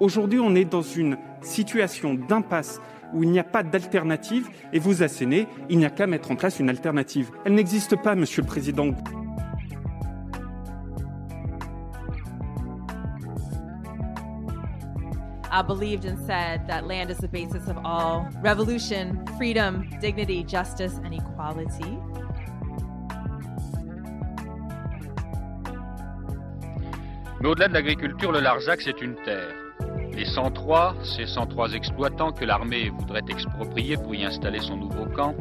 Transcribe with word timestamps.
Aujourd'hui, 0.00 0.40
on 0.40 0.54
est 0.54 0.64
dans 0.64 0.82
une 0.82 1.16
situation 1.40 2.14
d'impasse 2.14 2.80
où 3.12 3.22
il 3.22 3.30
n'y 3.30 3.38
a 3.38 3.44
pas 3.44 3.62
d'alternative 3.62 4.48
et 4.72 4.78
vous 4.78 5.02
assénez, 5.02 5.46
il 5.70 5.78
n'y 5.78 5.84
a 5.84 5.90
qu'à 5.90 6.06
mettre 6.06 6.32
en 6.32 6.36
place 6.36 6.58
une 6.58 6.68
alternative. 6.68 7.30
Elle 7.44 7.54
n'existe 7.54 7.96
pas, 7.96 8.14
Monsieur 8.14 8.42
le 8.42 8.48
Président. 8.48 8.94
I 15.52 15.62
believed 15.62 16.04
and 16.04 16.18
said 16.26 16.66
that 16.66 16.84
land 16.84 17.10
is 17.10 17.18
the 17.18 17.28
basis 17.28 17.68
of 17.68 17.78
all 17.84 18.28
revolution, 18.42 19.24
freedom, 19.38 19.88
dignity, 20.00 20.42
justice, 20.42 20.94
and 21.04 21.14
equality. 21.14 21.96
Mais 27.40 27.48
au-delà 27.48 27.68
de 27.68 27.74
l'agriculture, 27.74 28.32
le 28.32 28.40
Larzac, 28.40 28.80
c'est 28.82 29.00
une 29.00 29.14
terre. 29.24 29.63
Les 30.16 30.26
103, 30.26 30.94
ces 31.02 31.26
103 31.26 31.72
exploitants 31.74 32.30
que 32.30 32.44
l'armée 32.44 32.88
voudrait 32.88 33.24
exproprier 33.28 33.96
pour 33.96 34.14
y 34.14 34.24
installer 34.24 34.60
son 34.60 34.76
nouveau 34.76 35.06
camp. 35.06 35.34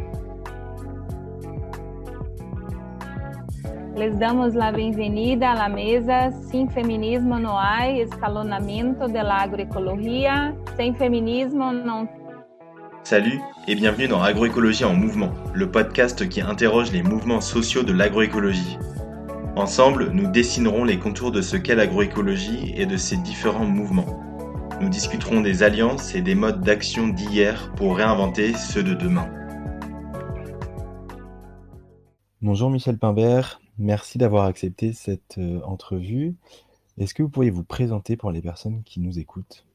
Les 3.96 4.09
damos 4.09 4.55
la 4.55 4.72
bienvenida 4.72 5.52
a 5.52 5.55
la 5.55 5.70
mesa 5.70 6.32
Sin 6.49 6.68
feminismo 6.72 7.38
no 7.38 7.59
hay 7.59 8.02
escalonamiento 8.02 9.08
de 9.08 9.22
la 9.22 9.41
agroecologia. 9.41 10.55
Sem 10.76 10.96
feminismo 10.96 11.71
non. 11.71 12.08
Salut 13.04 13.40
et 13.68 13.76
bienvenue 13.76 14.08
dans 14.08 14.24
Agroécologie 14.24 14.85
en 14.85 14.96
mouvement, 14.96 15.30
le 15.54 15.70
podcast 15.70 16.27
qui 16.27 16.41
interroge 16.41 16.91
les 16.91 17.04
mouvements 17.04 17.41
sociaux 17.41 17.84
de 17.84 17.94
l'agroécologie. 17.94 18.80
Ensemble, 19.55 20.10
nous 20.13 20.32
dessinerons 20.32 20.84
les 20.84 20.98
contours 20.98 21.32
de 21.32 21.41
ce 21.41 21.58
qu'est 21.58 21.76
l'agroécologie 21.76 22.74
et 22.76 22.88
de 22.88 22.98
ses 22.98 23.18
différents 23.18 23.66
mouvements. 23.66 24.33
Nous 24.82 24.90
discuterons 24.90 25.41
des 25.41 25.63
alliances 25.63 26.16
et 26.16 26.22
des 26.22 26.36
modes 26.36 26.62
d'action 26.62 27.07
d'hier 27.07 27.71
pour 27.76 27.96
réinventer 27.96 28.54
ceux 28.54 28.84
de 28.84 28.93
demain. 28.93 29.29
Bonjour 32.41 32.70
Michel 32.70 32.98
Pimbert, 32.98 33.62
merci 33.77 34.18
d'avoir 34.18 34.46
accepté 34.46 34.91
cette 34.91 35.38
euh, 35.38 35.62
entrevue. 35.62 36.35
Est-ce 36.98 37.13
que 37.13 37.24
vous 37.24 37.29
pourriez 37.29 37.51
vous 37.51 37.63
présenter 37.63 38.18
pour 38.18 38.32
les 38.32 38.41
personnes 38.41 38.84
qui 38.84 38.99
nous 38.99 39.20
écoutent? 39.20 39.66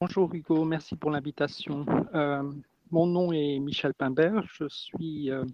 Bonjour 0.00 0.32
Hugo, 0.32 0.64
merci 0.64 0.96
pour 0.96 1.10
l'invitation. 1.10 1.84
Euh, 2.14 2.42
mon 2.90 3.06
nom 3.06 3.32
est 3.32 3.58
Michel 3.58 3.94
Pimbert, 3.94 4.44
je 4.46 4.68
suis 4.68 5.30
euh, 5.30 5.44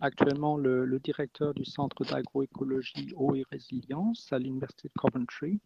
actuellement 0.00 0.56
le, 0.56 0.84
le, 0.84 0.98
directeur 0.98 1.52
du 1.54 1.64
Centre 1.64 2.04
d'agroécologie 2.04 3.12
eau 3.16 3.34
et 3.34 3.44
résilience 3.52 4.32
à 4.32 4.38
l'Université 4.38 4.88
de 4.88 4.98
Coventry. 4.98 5.60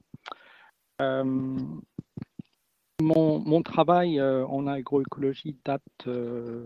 Euh, 1.00 1.24
mon, 3.00 3.40
mon, 3.40 3.62
travail 3.62 4.20
euh, 4.20 4.46
en 4.46 4.66
agroécologie 4.66 5.56
date 5.64 5.82
euh, 6.06 6.64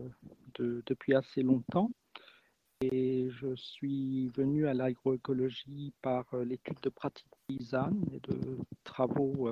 de, 0.58 0.82
depuis 0.86 1.14
assez 1.14 1.42
longtemps 1.42 1.90
et 2.80 3.28
je 3.30 3.56
suis 3.56 4.28
venu 4.36 4.66
à 4.66 4.74
l'agroécologie 4.74 5.92
par 6.02 6.26
l'étude 6.44 6.80
de 6.82 6.90
pratiques 6.90 7.26
paysannes 7.48 8.04
et 8.12 8.20
de 8.20 8.58
travaux 8.84 9.48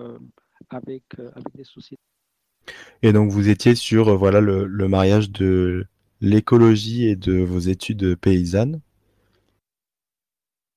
avec, 0.71 1.03
avec 1.19 1.57
des 1.57 1.65
sociétés. 1.65 2.01
Et 3.03 3.13
donc 3.13 3.33
vous 3.33 3.49
étiez 3.49 3.75
sur 3.75 4.17
voilà 4.17 4.41
le, 4.41 4.67
le 4.67 4.89
mariage 4.89 5.33
de 5.33 5.87
l'écologie 6.21 7.07
et 7.07 7.17
de 7.17 7.41
vos 7.41 7.59
études 7.59 8.15
paysannes? 8.15 8.81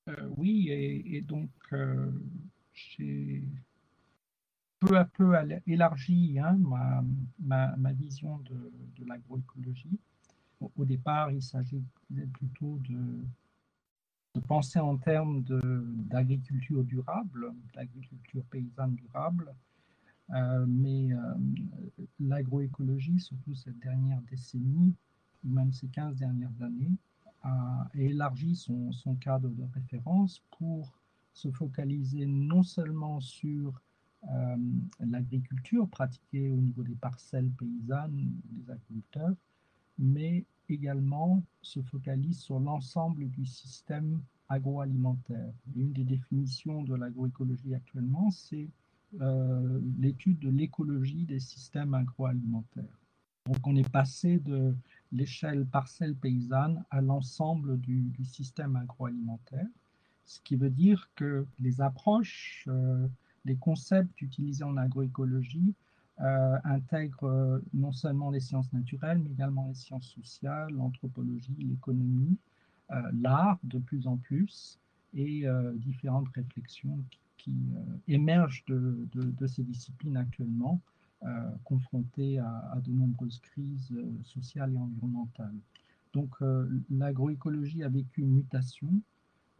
Euh, 0.08 0.28
Oui, 0.36 0.68
et, 0.70 1.16
et 1.16 1.20
donc 1.20 1.50
euh, 1.72 2.10
j'ai 2.72 3.42
peu 4.80 4.96
à 4.96 5.04
peu 5.04 5.34
élargi 5.66 6.38
hein, 6.38 6.58
ma, 7.38 7.92
vision 7.92 8.38
de, 8.38 9.04
l'agroécologie. 9.06 9.98
Au, 10.60 10.84
départ, 10.84 11.30
il 11.30 11.42
s'agit 11.42 11.82
plutôt 12.32 12.78
de, 12.88 14.40
penser 14.46 14.78
en 14.78 14.96
termes 14.96 15.42
d'agriculture 15.42 16.84
durable, 16.84 17.52
d'agriculture 17.74 18.44
paysanne 18.50 18.94
durable. 18.94 19.54
Euh, 20.32 20.64
mais 20.68 21.12
euh, 21.12 21.34
l'agroécologie, 22.20 23.18
surtout 23.18 23.54
cette 23.54 23.78
dernière 23.80 24.20
décennie, 24.30 24.94
même 25.42 25.72
ces 25.72 25.88
15 25.88 26.16
dernières 26.16 26.62
années, 26.62 26.96
a 27.42 27.88
élargi 27.94 28.54
son, 28.54 28.92
cadre 29.20 29.48
de 29.48 29.64
référence 29.74 30.42
pour 30.58 30.92
se 31.32 31.50
focaliser 31.50 32.26
non 32.26 32.62
seulement 32.62 33.18
sur 33.20 33.80
euh, 34.28 34.56
l'agriculture 35.00 35.88
pratiquée 35.88 36.50
au 36.50 36.56
niveau 36.56 36.82
des 36.82 36.94
parcelles 36.94 37.50
paysannes 37.50 38.32
des 38.50 38.70
agriculteurs, 38.70 39.34
mais 39.98 40.44
également 40.68 41.42
se 41.62 41.80
focalise 41.80 42.38
sur 42.38 42.60
l'ensemble 42.60 43.28
du 43.28 43.46
système 43.46 44.20
agroalimentaire. 44.48 45.52
Une 45.74 45.92
des 45.92 46.04
définitions 46.04 46.82
de 46.82 46.94
l'agroécologie 46.94 47.74
actuellement, 47.74 48.30
c'est 48.30 48.68
euh, 49.20 49.80
l'étude 49.98 50.38
de 50.38 50.50
l'écologie 50.50 51.24
des 51.24 51.40
systèmes 51.40 51.94
agroalimentaires. 51.94 53.00
Donc 53.46 53.66
on 53.66 53.74
est 53.74 53.88
passé 53.88 54.38
de 54.38 54.76
l'échelle 55.12 55.66
parcelle 55.66 56.14
paysanne 56.14 56.84
à 56.90 57.00
l'ensemble 57.00 57.80
du, 57.80 58.12
système 58.24 58.76
agroalimentaire, 58.76 59.66
ce 60.24 60.40
qui 60.42 60.56
veut 60.56 60.70
dire 60.70 61.10
que 61.16 61.46
les 61.58 61.80
approches, 61.80 62.64
euh, 62.68 63.08
les 63.44 63.56
concepts 63.56 64.20
utilisés 64.22 64.64
en 64.64 64.76
agroécologie 64.76 65.74
euh, 66.20 66.58
intègrent 66.64 67.24
euh, 67.24 67.64
non 67.72 67.92
seulement 67.92 68.30
les 68.30 68.40
sciences 68.40 68.70
naturelles, 68.74 69.20
mais 69.24 69.30
également 69.30 69.66
les 69.68 69.74
sciences 69.74 70.08
sociales, 70.08 70.70
l'anthropologie, 70.70 71.56
l'économie, 71.58 72.36
euh, 72.90 73.00
l'art 73.22 73.58
de 73.64 73.78
plus 73.78 74.06
en 74.06 74.18
plus, 74.18 74.78
et 75.14 75.44
différentes 75.74 76.28
réflexions 76.36 77.02
qui, 77.36 77.56
émergent 78.06 78.64
de, 78.68 79.46
ces 79.48 79.64
disciplines 79.64 80.16
actuellement 80.16 80.80
confrontés 81.64 82.38
à, 82.38 82.78
de 82.84 82.92
nombreuses 82.92 83.40
crises 83.40 83.92
sociales 84.22 84.72
et 84.72 84.76
environnementales. 84.76 85.56
Donc 86.12 86.36
l'agroécologie 86.90 87.82
a 87.82 87.88
vécu 87.88 88.20
une 88.20 88.34
mutation 88.34 89.02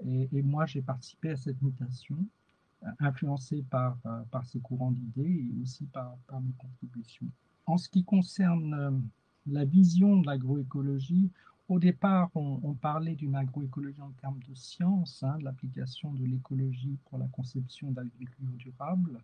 et 0.07 0.43
moi 0.43 0.67
j'ai 0.67 0.83
participé 0.83 1.31
à 1.31 1.37
cette 1.37 1.61
mutation, 1.63 2.17
influencé 2.99 3.63
par, 3.71 3.99
par 4.31 4.45
ces 4.47 4.61
courants 4.61 4.93
d'idées 4.93 5.49
et 5.51 5.63
aussi 5.63 5.85
par, 5.87 6.17
par 6.27 6.41
mes 6.41 6.53
contributions. 6.53 7.27
En 7.67 7.77
ce 7.77 7.89
qui 7.89 8.05
concerne 8.05 9.03
la 9.47 9.65
vision 9.65 10.21
de 10.21 10.27
l'agroécologie, 10.27 11.31
au 11.69 11.79
départ, 11.79 12.31
on, 12.35 12.59
on 12.65 12.75
parlait 12.75 13.15
d'une 13.15 13.37
agroécologie 13.37 14.01
en 14.01 14.11
termes 14.21 14.41
de 14.49 14.55
science, 14.55 15.23
hein, 15.23 15.39
de 15.39 15.45
l'application 15.45 16.13
de 16.15 16.25
l'écologie 16.25 16.99
pour 17.05 17.19
la 17.19 17.27
conception 17.29 17.93
d'agriculture 17.93 18.57
durable. 18.57 19.21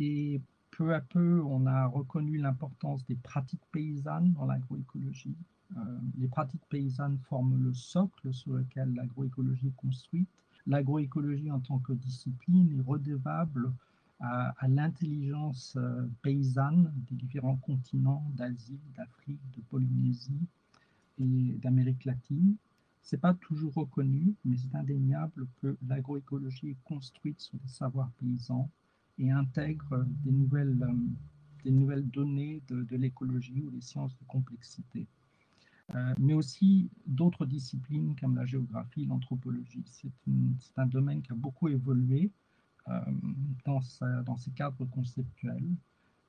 Et 0.00 0.40
peu 0.70 0.94
à 0.94 1.00
peu, 1.00 1.40
on 1.44 1.66
a 1.66 1.86
reconnu 1.86 2.38
l'importance 2.38 3.04
des 3.06 3.14
pratiques 3.16 3.64
paysannes 3.70 4.32
dans 4.32 4.46
l'agroécologie. 4.46 5.36
Euh, 5.76 5.80
les 6.18 6.28
pratiques 6.28 6.64
paysannes 6.68 7.18
forment 7.28 7.62
le 7.62 7.72
socle 7.74 8.32
sur 8.32 8.54
lequel 8.54 8.94
l'agroécologie 8.94 9.68
est 9.68 9.76
construite. 9.76 10.28
L'agroécologie 10.68 11.50
en 11.50 11.60
tant 11.60 11.78
que 11.78 11.94
discipline 11.94 12.78
est 12.78 12.86
redevable 12.86 13.72
à, 14.20 14.54
l'intelligence 14.68 15.74
euh, 15.78 16.06
paysanne 16.22 16.92
des 17.08 17.14
différents 17.14 17.56
continents 17.56 18.30
d'Asie, 18.34 18.78
d'Afrique, 18.94 19.40
de 19.56 19.62
Polynésie 19.70 20.46
et 21.18 21.56
d'Amérique 21.62 22.04
latine. 22.04 22.56
Ce 23.02 23.16
n'est 23.16 23.20
pas 23.20 23.32
toujours 23.32 23.72
reconnu, 23.74 24.34
mais 24.44 24.56
c'est 24.58 24.74
indéniable 24.76 25.46
que 25.62 25.74
l'agroécologie 25.86 26.70
est 26.70 26.84
construite 26.84 27.40
sur 27.40 27.56
des 27.58 27.68
savoirs 27.68 28.10
paysans 28.20 28.68
et 29.18 29.30
intègre 29.30 30.04
des 30.24 30.32
nouvelles, 30.32 30.76
euh, 30.82 32.02
données 32.02 32.60
de 32.68 32.96
l'écologie 32.96 33.62
ou 33.62 33.70
des 33.70 33.80
sciences 33.80 34.16
de 34.18 34.24
complexité. 34.26 35.06
Euh, 35.94 36.14
mais 36.18 36.34
aussi 36.34 36.90
d'autres 37.06 37.46
disciplines 37.46 38.14
comme 38.20 38.36
la 38.36 38.44
géographie, 38.44 39.06
l'anthropologie. 39.06 39.84
C'est 39.86 40.78
un 40.78 40.86
domaine 40.86 41.22
qui 41.22 41.32
a 41.32 41.34
beaucoup 41.34 41.68
évolué 41.68 42.30
euh, 42.88 43.00
dans, 43.64 43.80
sa, 43.80 44.22
ses 44.36 44.50
cadres 44.50 44.84
conceptuels 44.84 45.70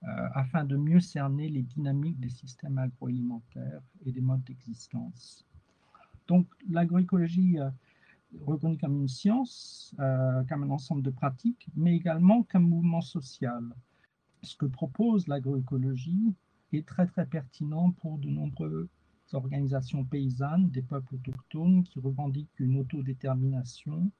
euh, 0.03 0.29
afin 0.33 0.63
de 0.63 0.77
mieux 0.77 1.01
cerner 1.01 1.49
les 1.49 1.63
dynamiques 1.63 2.19
des 2.21 2.29
systèmes 2.29 2.77
agroalimentaires 2.77 3.81
et 4.05 4.13
des 4.13 4.21
modes 4.21 4.43
d'existence. 4.45 5.45
Donc 6.27 6.47
l'agroécologie 6.69 7.57
reconnu 8.45 8.77
comme 8.77 9.01
une 9.01 9.07
science, 9.07 9.93
comme 9.97 10.63
un 10.63 10.69
ensemble 10.69 11.01
de 11.01 11.09
pratiques, 11.09 11.67
mais 11.75 11.95
également 11.95 12.43
comme 12.43 12.69
mouvement 12.69 13.01
social. 13.01 13.63
Ce 14.43 14.55
que 14.55 14.67
propose 14.67 15.27
l'agroécologie 15.27 16.35
est 16.71 16.87
très 16.87 17.07
très 17.07 17.25
pertinent 17.25 17.91
pour 17.91 18.19
de 18.19 18.29
nombreuses 18.29 18.87
organisations 19.33 20.03
paysannes, 20.03 20.69
des 20.69 20.81
peuples 20.81 21.15
autochtones 21.15 21.83
qui 21.83 21.99
revendiquent 21.99 22.59
une 22.59 22.79
autodétermination 22.79 24.11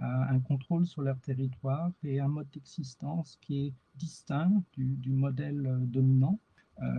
un 0.00 0.38
contrôle 0.40 0.86
sur 0.86 1.02
leur 1.02 1.18
territoire 1.20 1.90
et 2.04 2.20
un 2.20 2.28
mode 2.28 2.48
d'existence 2.50 3.36
qui 3.40 3.66
est 3.66 3.74
distinct 3.96 4.62
du, 4.76 5.10
modèle 5.10 5.78
dominant, 5.82 6.38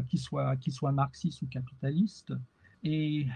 qui, 0.10 0.18
soit, 0.18 0.57
qui 0.57 0.71
soit 0.71 0.92
marxiste 0.92 1.42
ou 1.42 1.48
capitaliste. 1.48 2.33
Et 2.83 3.27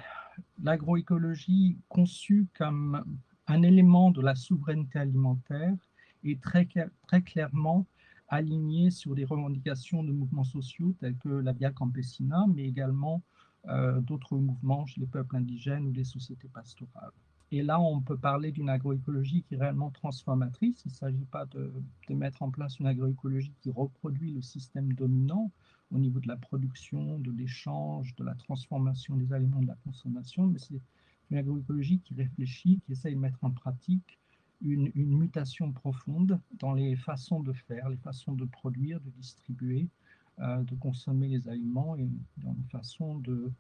l'agroécologie 0.62 1.78
conçue 1.88 2.48
comme 2.58 3.04
un 3.48 3.62
élément 3.64 4.12
de 4.12 4.22
la 4.22 4.36
souveraineté 4.36 5.00
alimentaire 5.00 5.76
est 6.24 6.42
très, 6.42 6.68
très 7.08 7.22
clairement 7.22 7.86
alignée 8.30 8.90
sur 8.90 9.16
des 9.16 9.26
revendications 9.26 10.04
de 10.04 10.12
mouvements 10.12 10.44
sociaux 10.44 10.96
tels 11.00 11.18
que 11.18 11.30
la 11.30 11.52
Via 11.52 11.72
Campesina, 11.72 12.46
mais 12.54 12.64
également 12.64 13.22
euh, 13.22 13.33
d'autres 13.66 14.38
mouvements 14.38 14.86
chez 14.86 15.02
les 15.02 15.08
peuples 15.08 15.38
indigènes 15.38 15.88
ou 15.88 15.94
les 15.94 16.04
sociétés 16.04 16.50
pastorales. 16.50 17.14
Et 17.56 17.62
là, 17.62 17.80
on 17.80 18.02
peut 18.02 18.18
parler 18.18 18.52
d'une 18.52 18.70
agroécologie 18.70 19.44
qui 19.44 19.54
est 19.54 19.60
réellement 19.60 19.92
transformatrice. 19.92 20.82
Il 20.86 20.90
ne 20.90 20.96
s'agit 20.96 21.26
pas 21.26 21.46
de, 21.46 21.72
mettre 22.10 22.42
en 22.42 22.50
place 22.50 22.80
une 22.80 22.88
agroécologie 22.88 23.54
qui 23.62 23.70
reproduit 23.70 24.32
le 24.32 24.42
système 24.42 24.92
dominant 24.94 25.52
au 25.92 26.00
niveau 26.00 26.20
de 26.20 26.28
la 26.28 26.36
production, 26.36 27.20
de 27.20 27.30
l'échange, 27.30 28.16
de 28.16 28.24
la 28.24 28.34
transformation 28.34 29.16
des 29.18 29.32
aliments, 29.34 29.62
de 29.62 29.68
la 29.68 29.78
consommation, 29.84 30.48
mais 30.48 30.58
c'est 30.58 30.82
une 31.30 31.38
agroécologie 31.38 32.00
qui 32.00 32.16
réfléchit, 32.16 32.82
qui 32.88 32.94
essaye 32.94 33.14
de 33.14 33.20
mettre 33.20 33.44
en 33.44 33.52
pratique 33.52 34.18
une, 34.62 34.92
mutation 34.96 35.72
profonde 35.72 36.40
dans 36.54 36.74
les 36.74 36.96
façons 36.96 37.42
de 37.42 37.54
faire, 37.54 37.88
les 37.88 37.98
façons 37.98 38.34
de 38.34 38.46
produire, 38.46 39.00
de 39.00 39.12
distribuer, 39.12 39.82
euh, 39.84 40.03
de 40.40 40.76
consommer 40.76 41.28
les 41.28 41.48
aliments 41.48 41.96
et 41.96 42.10
dans 42.38 42.54
les 42.54 42.70
façons 42.72 43.20
de, 43.20 43.52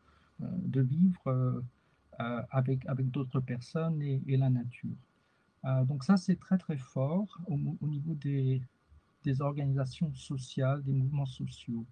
euh, 0.41 0.45
de 0.65 0.81
vivre 0.81 1.27
euh, 1.27 1.61
avec, 2.51 2.85
avec 2.87 3.09
d'autres 3.11 3.39
personnes 3.39 4.01
et, 4.01 4.37
la 4.37 4.49
nature. 4.49 4.95
donc 5.85 6.03
ça, 6.03 6.15
c'est 6.17 6.39
très 6.39 6.57
très 6.57 6.77
fort 6.77 7.39
au, 7.47 7.57
au 7.81 7.87
niveau 7.87 8.13
des, 8.15 8.61
des 9.23 9.41
organisations 9.41 10.13
sociales, 10.13 10.83
des 10.83 10.93
mouvements 10.93 11.25
sociaux. 11.25 11.85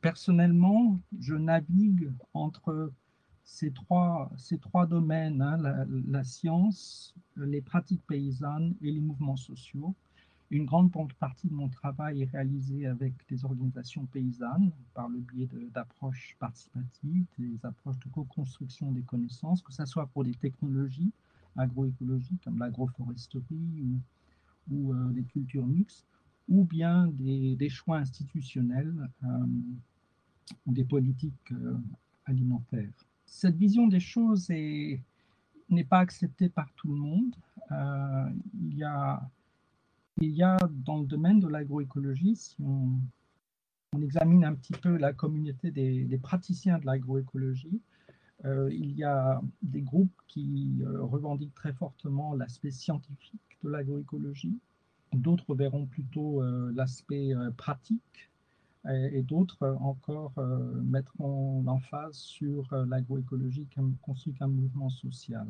Personnellement, 0.00 1.00
je 1.18 1.34
navigue 1.34 2.12
entre 2.34 2.92
ces 3.42 3.72
trois, 3.72 4.30
ces 4.36 4.58
trois 4.58 4.86
domaines, 4.86 5.42
hein, 5.42 5.58
la, 6.08 6.24
science, 6.24 7.14
les 7.36 7.60
pratiques 7.60 8.06
paysannes 8.06 8.74
et 8.82 8.90
les 8.90 9.00
mouvements 9.00 9.36
sociaux. 9.36 9.94
Une 10.54 10.66
grande 10.66 10.92
partie 11.18 11.48
de 11.48 11.52
mon 11.52 11.68
travail 11.68 12.22
est 12.22 12.30
réalisée 12.30 12.86
avec 12.86 13.12
des 13.28 13.44
organisations 13.44 14.06
paysannes 14.06 14.70
par 14.94 15.08
le 15.08 15.18
biais 15.18 15.48
d'approches 15.74 16.36
participatives, 16.38 17.26
des 17.40 17.66
approches 17.66 17.98
de 17.98 18.08
co-construction 18.10 18.92
des 18.92 19.02
connaissances, 19.02 19.62
que 19.62 19.72
ce 19.72 19.84
soit 19.84 20.06
pour 20.06 20.22
des 20.22 20.34
technologies 20.34 21.10
agroécologiques 21.56 22.44
comme 22.44 22.60
l'agroforesterie 22.60 23.98
ou, 24.70 24.92
euh, 24.92 25.10
des 25.10 25.24
cultures 25.24 25.66
mixtes, 25.66 26.06
ou 26.48 26.62
bien 26.62 27.08
des, 27.08 27.68
choix 27.68 27.98
institutionnels 27.98 29.10
euh, 29.24 29.46
ou 30.66 30.72
des 30.72 30.84
politiques 30.84 31.50
euh, 31.50 31.76
alimentaires 32.26 33.08
cette 33.26 33.56
vision 33.56 33.88
des 33.88 33.98
choses 33.98 34.48
n'est 34.50 35.84
pas 35.88 35.98
acceptée 35.98 36.48
par 36.48 36.72
tout 36.74 36.86
le 36.86 36.94
monde. 36.94 37.34
Il, 38.60 38.76
y 38.76 38.84
a, 38.84 39.20
il 40.20 40.30
y 40.30 40.42
a 40.42 40.56
dans 40.70 40.98
le 40.98 41.06
domaine 41.06 41.40
de 41.40 41.48
l'agroécologie, 41.48 42.36
si 42.36 42.56
on, 42.62 43.00
examine 44.02 44.44
un 44.44 44.54
petit 44.54 44.72
peu 44.72 44.96
la 44.96 45.12
communauté 45.12 45.70
des, 45.70 46.18
praticiens 46.18 46.78
de 46.78 46.86
l'agroécologie, 46.86 47.80
euh, 48.44 48.68
il 48.72 48.92
y 48.92 49.04
a 49.04 49.40
des 49.62 49.82
groupes 49.82 50.20
qui 50.26 50.82
euh, 50.82 51.00
revendiquent 51.02 51.54
très 51.54 51.72
fortement 51.72 52.34
l'aspect 52.34 52.72
scientifique 52.72 53.58
de 53.62 53.70
l'agroécologie. 53.70 54.58
D'autres 55.12 55.54
verront 55.54 55.86
plutôt 55.86 56.42
l'aspect 56.72 57.32
pratique 57.56 58.30
et, 58.90 59.22
d'autres 59.22 59.76
encore 59.80 60.32
euh, 60.38 60.82
mettront 60.82 61.62
l'emphase 61.64 62.16
sur 62.16 62.70
euh, 62.72 62.84
l'agroécologie 62.86 63.66
comme, 63.74 63.96
conçue 64.02 64.34
comme 64.38 64.54
mouvement 64.54 64.90
social. 64.90 65.46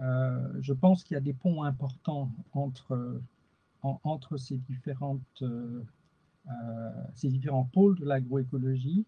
Euh, 0.00 0.48
je 0.60 0.72
pense 0.72 1.04
qu'il 1.04 1.14
y 1.14 1.18
a 1.18 1.20
des 1.20 1.34
ponts 1.34 1.64
importants 1.64 2.30
entre, 2.52 3.20
entre 3.82 4.36
ces, 4.36 4.58
différentes, 4.58 5.44
ces 7.14 7.28
différents 7.28 7.64
pôles 7.72 7.98
de 7.98 8.04
l'agroécologie, 8.04 9.06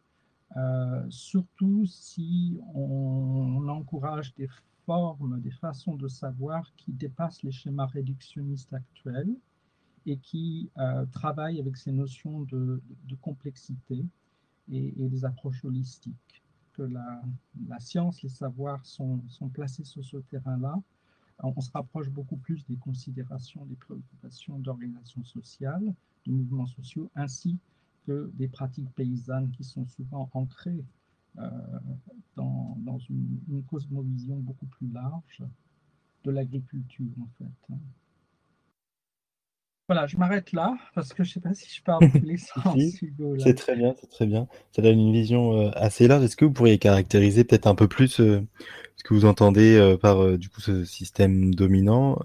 surtout 1.08 1.87
si 1.87 2.61
on, 2.75 3.69
encourage 3.69 4.34
des 4.34 4.49
formes, 4.87 5.40
des 5.40 5.50
façons 5.50 5.96
de 5.96 6.08
savoir 6.08 6.72
qui 6.76 6.93
dépassent 6.93 7.43
les 7.43 7.52
schémas 7.52 7.87
réductionnistes 7.87 8.72
actuels 8.72 9.34
et 10.06 10.17
qui 10.19 10.70
euh, 10.78 11.05
travaille 11.06 11.61
avec 11.61 11.76
ces 11.76 11.93
notions 11.93 12.43
de, 12.43 12.81
complexité 13.20 14.05
et, 14.73 14.93
des 14.96 15.25
approches 15.25 15.64
holistiques. 15.64 16.43
Que 16.73 16.82
la, 16.82 17.23
science, 17.81 18.23
les 18.23 18.28
savoirs 18.28 18.84
sont, 18.87 19.20
sont 19.28 19.49
placés 19.49 19.84
sur 19.84 20.05
ce 20.05 20.16
terrain-là. 20.19 20.81
On, 21.42 21.60
se 21.60 21.70
rapproche 21.72 22.08
beaucoup 22.10 22.37
plus 22.37 22.64
des 22.66 22.76
considérations, 22.76 23.64
des 23.66 23.76
préoccupations 23.76 24.58
d'organisations 24.58 25.25
sociales, 25.25 25.94
de 26.26 26.32
mouvements 26.32 26.66
sociaux, 26.66 27.10
ainsi 27.14 27.58
que 28.06 28.31
des 28.34 28.48
pratiques 28.48 28.90
paysannes 28.94 29.50
qui 29.50 29.64
sont 29.64 29.87
souvent 29.87 30.28
ancrées 30.34 30.84
euh, 31.38 31.50
dans, 32.37 32.98
une, 33.08 33.40
une, 33.48 33.62
cosmovision 33.64 34.37
beaucoup 34.37 34.66
plus 34.66 34.90
large 34.90 35.42
de 36.25 36.31
l'agriculture, 36.31 37.12
en 37.20 37.28
fait. 37.38 37.76
Voilà, 39.90 40.06
je 40.06 40.16
m'arrête 40.19 40.52
là 40.52 40.78
parce 40.94 41.12
que 41.12 41.25
je 41.25 41.31
ne 41.31 41.32
sais 41.32 41.40
pas 41.40 41.52
si 41.52 41.69
je 41.69 41.82
parle 41.82 42.08
tous 42.12 42.25
les 42.25 42.37
sens. 42.37 42.78
c'est 43.40 43.54
très 43.54 43.75
bien, 43.75 43.92
c'est 44.00 44.08
très 44.08 44.25
bien. 44.25 44.46
Ça 44.70 44.82
donne 44.82 45.00
une 45.00 45.12
vision 45.12 45.52
euh, 45.52 45.70
assez 45.75 46.06
large. 46.06 46.22
Est-ce 46.22 46.37
que 46.37 46.44
vous 46.44 46.52
pourriez 46.52 46.78
caractériser 46.78 47.42
peut-être 47.42 47.66
un 47.66 47.75
peu 47.75 47.88
plus 47.88 48.20
euh, 48.20 48.40
ce 48.94 49.02
que 49.02 49.14
vous 49.14 49.25
entendez 49.25 49.75
euh, 49.75 49.96
par 49.96 50.38
du 50.38 50.48
coup 50.48 50.60
ce 50.60 50.84
système 50.84 51.52
dominant 51.52 52.20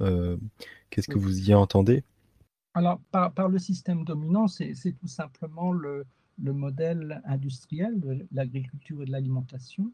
Qu'est-ce 0.92 1.08
que 1.08 1.18
vous 1.18 1.50
y 1.50 1.56
entendez? 1.56 2.04
Alors, 2.76 3.00
par, 3.10 3.34
par, 3.34 3.50
le 3.50 3.58
système 3.58 4.06
dominant, 4.06 4.48
c'est 4.48 4.76
tout 5.00 5.08
simplement 5.08 5.72
le, 5.72 6.06
le, 6.44 6.54
modèle 6.54 7.24
industriel 7.26 8.00
de 8.00 8.28
l'agriculture 8.32 9.02
et 9.02 9.06
de 9.06 9.12
l'alimentation 9.12 9.92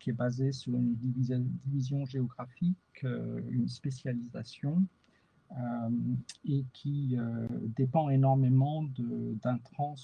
qui 0.00 0.10
est 0.10 0.12
basé 0.12 0.50
sur 0.50 0.74
une 0.74 0.96
division 0.96 2.04
géographique, 2.04 3.04
une 3.04 3.68
spécialisation 3.68 4.82
euh, 5.52 5.90
et 6.44 6.64
qui 6.72 7.16
euh, 7.16 7.46
dépend 7.76 8.10
énormément 8.10 8.84
d'intrants 9.42 9.94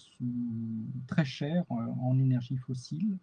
très 1.08 1.24
chers 1.24 1.64
euh, 1.72 1.74
en 2.00 2.18
énergie 2.18 2.56
fossile. 2.56 3.18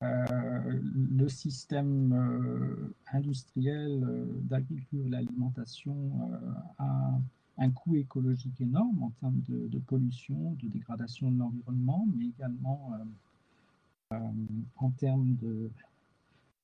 le 0.00 1.28
système 1.28 2.14
industriel 3.12 3.92
d'agriculture 4.48 5.06
et 5.06 5.10
d'alimentation 5.10 5.94
a 6.78 7.18
un 7.58 7.70
coût 7.70 7.96
écologique 7.96 8.60
énorme 8.60 9.02
en 9.02 9.10
termes 9.20 9.40
de, 9.48 9.68
de 9.68 9.78
pollution, 9.78 10.56
de 10.62 10.68
dégradation 10.68 11.30
de 11.30 11.38
l'environnement, 11.38 12.06
mais 12.16 12.26
également 12.28 12.92
en 14.76 14.90
termes 14.92 15.36
de 15.36 15.70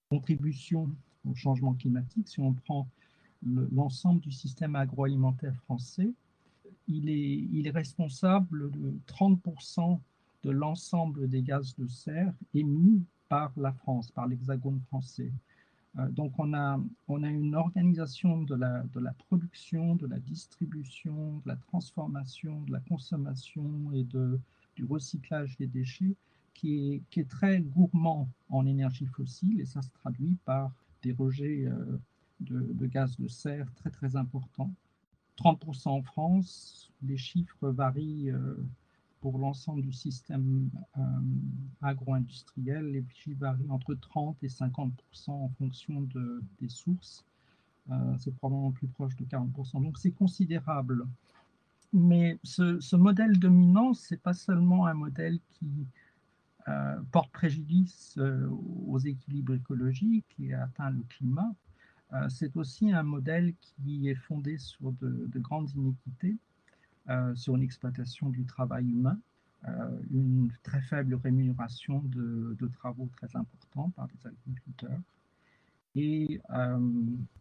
contribution 0.08 0.90
au 1.28 1.34
changement 1.34 1.74
climatique. 1.74 2.28
Si 2.28 2.40
on 2.40 2.54
prend 2.54 2.88
l'ensemble 3.42 4.20
du 4.20 4.32
système 4.32 4.76
agroalimentaire 4.76 5.54
français, 5.64 6.12
il 6.88 7.08
est, 7.08 7.38
il 7.52 7.66
est 7.66 7.70
responsable 7.70 8.70
de 8.70 8.94
30% 9.06 9.98
de 10.44 10.50
l'ensemble 10.50 11.28
des 11.28 11.42
gaz 11.42 11.74
de 11.76 11.86
serre 11.86 12.32
émis 12.54 13.02
par 13.28 13.52
la 13.56 13.72
France, 13.72 14.10
par 14.10 14.28
l'hexagone 14.28 14.80
français. 14.86 15.32
Euh, 15.98 16.08
donc 16.10 16.32
on 16.38 16.54
a, 16.54 16.80
on 17.08 17.22
a 17.22 17.28
une 17.28 17.54
organisation 17.54 18.42
de 18.42 18.54
la, 18.54 18.82
de 18.94 19.00
la 19.00 19.12
production, 19.12 19.96
de 19.96 20.06
la 20.06 20.18
distribution, 20.18 21.38
de 21.44 21.48
la 21.48 21.56
transformation, 21.56 22.62
de 22.62 22.72
la 22.72 22.80
consommation 22.80 23.90
et 23.92 24.04
de, 24.04 24.38
du 24.76 24.84
recyclage 24.84 25.56
des 25.56 25.66
déchets 25.66 26.14
qui 26.54 26.92
est, 26.92 27.02
qui 27.10 27.20
est 27.20 27.30
très 27.30 27.60
gourmand 27.60 28.28
en 28.50 28.66
énergie 28.66 29.06
fossile 29.06 29.60
et 29.60 29.66
ça 29.66 29.82
se 29.82 29.90
traduit 29.90 30.36
par 30.44 30.72
des 31.02 31.12
rejets 31.12 31.66
euh, 31.66 31.98
de, 32.40 32.86
gaz 32.86 33.16
de 33.18 33.28
serre 33.28 33.72
très 33.74 33.90
très 33.90 34.16
important. 34.16 34.70
30% 35.38 35.88
en 35.88 36.02
France, 36.02 36.90
les 37.02 37.16
chiffres 37.16 37.68
varient 37.68 38.30
euh, 38.30 38.56
pour 39.20 39.38
l'ensemble 39.38 39.82
du 39.82 39.92
système 39.92 40.70
euh, 40.98 41.02
agro-industriel, 41.82 42.90
les 42.92 43.04
chiffres 43.14 43.40
varient 43.40 43.70
entre 43.70 43.94
30 43.94 44.36
et 44.42 44.48
50% 44.48 44.90
en 45.28 45.48
fonction 45.58 46.02
de, 46.02 46.42
des 46.60 46.68
sources. 46.68 47.24
Euh, 47.90 47.94
c'est 48.18 48.34
probablement 48.34 48.72
plus 48.72 48.88
proche 48.88 49.16
de 49.16 49.24
40%. 49.24 49.82
Donc 49.82 49.98
c'est 49.98 50.12
considérable. 50.12 51.06
Mais 51.92 52.38
ce, 52.42 52.80
ce 52.80 52.96
modèle 52.96 53.38
dominant, 53.38 53.94
ce 53.94 54.14
n'est 54.14 54.18
pas 54.18 54.34
seulement 54.34 54.86
un 54.86 54.94
modèle 54.94 55.38
qui 55.52 55.86
porte 57.12 57.30
préjudice 57.30 58.18
aux 58.88 58.98
équilibres 58.98 59.54
écologiques 59.54 60.34
et 60.40 60.52
atteint 60.52 60.90
le 60.90 61.04
climat, 61.08 61.54
c'est 62.28 62.56
aussi 62.56 62.92
un 62.92 63.02
modèle 63.02 63.54
qui 63.60 64.08
est 64.08 64.14
fondé 64.14 64.58
sur 64.58 64.92
de, 64.92 65.38
grandes 65.38 65.70
inéquités, 65.74 66.36
sur 67.34 67.56
une 67.56 67.62
exploitation 67.62 68.30
du 68.30 68.44
travail 68.44 68.88
humain, 68.88 69.18
une 70.12 70.50
très 70.62 70.80
faible 70.82 71.14
rémunération 71.14 72.02
de, 72.06 72.70
travaux 72.74 73.08
très 73.16 73.34
importants 73.36 73.90
par 73.90 74.06
les 74.06 74.26
agriculteurs. 74.26 75.00
Et 75.94 76.40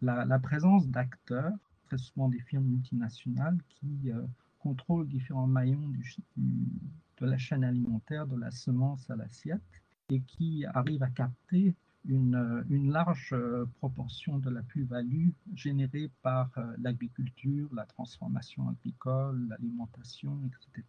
la, 0.01 0.39
présence 0.39 0.87
d'acteurs, 0.87 1.53
très 1.87 1.97
souvent 1.97 2.29
des 2.29 2.39
firmes 2.39 2.65
multinationales, 2.65 3.57
qui 3.69 4.11
contrôlent 4.59 5.07
différents 5.07 5.47
maillons 5.47 5.91
de 6.37 7.25
la 7.25 7.37
chaîne 7.37 7.63
alimentaire, 7.63 8.25
de 8.27 8.35
la 8.35 8.51
semence 8.51 9.09
à 9.09 9.15
l'assiette, 9.15 9.61
et 10.09 10.21
qui 10.21 10.65
arrivent 10.65 11.03
à 11.03 11.09
capter 11.09 11.73
une, 12.07 12.65
une 12.69 12.91
large 12.91 13.31
euh, 13.33 13.65
proportion 13.77 14.37
de 14.37 14.49
la 14.49 14.61
plus-value 14.61 15.29
générée 15.53 16.09
par 16.21 16.49
euh, 16.57 16.73
l'agriculture, 16.79 17.69
la 17.73 17.85
transformation 17.85 18.69
agricole, 18.69 19.47
l'alimentation, 19.49 20.39
etc. 20.47 20.87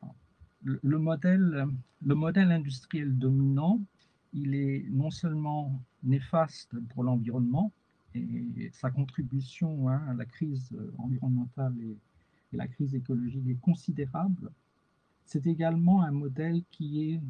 Le, 0.63 0.79
le, 0.83 0.99
modèle, 0.99 1.67
le 2.05 2.15
modèle 2.15 2.53
industriel 2.53 3.17
dominant, 3.17 3.81
il 4.33 4.55
est 4.55 4.87
non 4.91 5.11
seulement 5.11 5.81
néfaste 6.03 6.75
pour 6.91 7.05
l'environnement, 7.05 7.73
et 8.15 8.71
sa 8.73 8.91
contribution 8.91 9.89
hein, 9.91 10.03
à 10.09 10.15
la 10.15 10.25
crise 10.25 10.75
environnementale 10.97 11.75
et 11.83 11.99
la 12.53 12.67
crise 12.67 12.95
écologique 12.95 13.47
est 13.47 13.61
considérable, 13.61 14.51
c'est 15.27 15.47
également 15.47 16.03
un 16.03 16.13
modèle 16.13 16.63
qui 16.71 17.11
est 17.11 17.21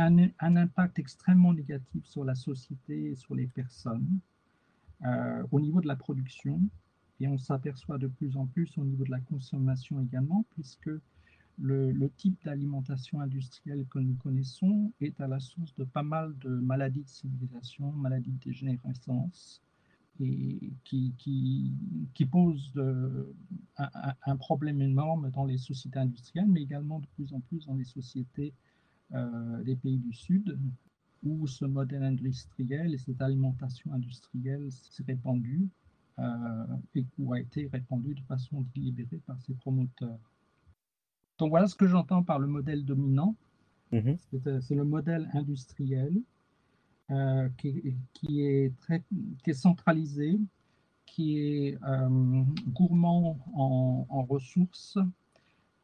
un, 0.00 0.56
impact 0.56 0.98
extrêmement 0.98 1.52
négatif 1.52 2.04
sur 2.04 2.24
la 2.24 2.34
société 2.34 3.12
et 3.12 3.14
sur 3.14 3.34
les 3.34 3.46
personnes 3.46 4.18
euh, 5.04 5.42
au 5.50 5.60
niveau 5.60 5.80
de 5.80 5.86
la 5.86 5.96
production. 5.96 6.60
Et 7.20 7.28
on 7.28 7.38
s'aperçoit 7.38 7.98
de 7.98 8.08
plus 8.08 8.36
en 8.36 8.46
plus 8.46 8.76
au 8.76 8.84
niveau 8.84 9.04
de 9.04 9.10
la 9.10 9.20
consommation 9.20 10.00
également, 10.00 10.44
puisque 10.50 10.90
le, 11.58 12.08
type 12.16 12.36
d'alimentation 12.44 13.20
industrielle 13.20 13.86
que 13.90 13.98
nous 13.98 14.14
connaissons 14.14 14.92
est 15.00 15.18
à 15.20 15.26
la 15.26 15.40
source 15.40 15.74
de 15.76 15.84
pas 15.84 16.02
mal 16.02 16.36
de 16.38 16.50
maladies 16.50 17.04
de 17.04 17.08
civilisation, 17.08 17.90
maladies 17.92 18.32
de 18.32 18.44
dégénérescence, 18.44 19.62
et 20.18 20.72
qui, 20.84 21.12
qui, 21.18 22.26
pose 22.26 22.72
un, 23.76 24.14
un, 24.24 24.36
problème 24.36 24.80
énorme 24.80 25.30
dans 25.30 25.44
les 25.44 25.58
sociétés 25.58 25.98
industrielles, 25.98 26.48
mais 26.48 26.62
également 26.62 27.00
de 27.00 27.06
plus 27.14 27.34
en 27.34 27.40
plus 27.40 27.66
dans 27.66 27.74
les 27.74 27.84
sociétés 27.84 28.54
des 29.10 29.76
pays 29.76 29.98
du 29.98 30.12
Sud, 30.12 30.58
où 31.22 31.46
ce 31.46 31.64
modèle 31.64 32.02
industriel 32.02 32.94
et 32.94 32.98
cette 32.98 33.20
alimentation 33.20 33.92
industrielle 33.92 34.70
s'est 34.70 35.04
répandue 35.06 35.68
euh, 36.18 36.66
et 36.94 37.04
où 37.18 37.32
a 37.34 37.40
été 37.40 37.68
répandue 37.72 38.14
de 38.14 38.22
façon 38.22 38.64
délibérée 38.74 39.20
par 39.26 39.40
ses 39.42 39.54
promoteurs. 39.54 40.18
Donc 41.38 41.50
voilà 41.50 41.66
ce 41.66 41.74
que 41.74 41.86
j'entends 41.86 42.22
par 42.22 42.38
le 42.38 42.46
modèle 42.46 42.84
dominant. 42.84 43.36
Mm-hmm. 43.92 44.60
C'est 44.62 44.74
le 44.74 44.84
modèle 44.84 45.28
industriel 45.34 46.16
euh, 47.10 47.48
qui, 47.58 47.94
qui, 48.14 48.40
est 48.40 48.74
très, 48.80 49.04
qui 49.42 49.50
est 49.50 49.54
centralisé, 49.54 50.40
qui 51.04 51.38
est 51.38 51.78
euh, 51.84 52.42
gourmand 52.68 53.38
en, 53.54 54.06
en, 54.08 54.22
ressources, 54.22 54.98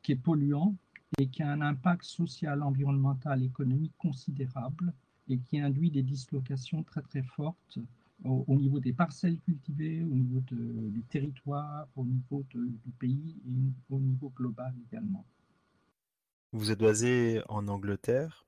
qui 0.02 0.12
est 0.12 0.16
polluant 0.16 0.74
et 1.18 1.26
qui 1.28 1.42
a 1.42 1.50
un 1.50 1.60
impact 1.60 2.04
social, 2.04 2.62
environnemental, 2.62 3.42
économique 3.42 3.92
considérable 3.98 4.92
et 5.28 5.38
qui 5.38 5.60
induit 5.60 5.90
des 5.90 6.02
dislocations 6.02 6.82
très 6.82 7.02
très 7.02 7.22
fortes 7.22 7.78
au, 8.24 8.44
au 8.48 8.56
niveau 8.56 8.80
des 8.80 8.92
parcelles 8.92 9.38
cultivées, 9.40 10.02
au 10.02 10.14
niveau 10.14 10.40
du 10.40 11.02
territoire, 11.04 11.88
au 11.96 12.04
niveau 12.04 12.44
du 12.50 12.92
pays 12.98 13.36
et 13.46 13.94
au 13.94 13.98
niveau 13.98 14.30
global 14.30 14.74
également. 14.88 15.24
Vous 16.52 16.70
êtes 16.70 16.80
basé 16.80 17.42
en 17.48 17.66
Angleterre 17.68 18.46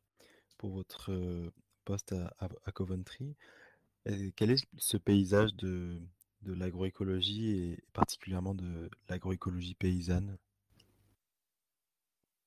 pour 0.59 0.71
votre 0.71 1.53
poste 1.85 2.15
à, 2.39 2.73
Coventry. 2.73 3.35
Quel 4.37 4.51
est 4.51 4.67
ce 4.77 4.97
paysage 4.97 5.55
de 5.55 6.01
l'agroécologie 6.47 7.51
et 7.51 7.85
particulièrement 7.93 8.55
de 8.55 8.91
l'agroécologie 9.09 9.75
paysanne? 9.75 10.37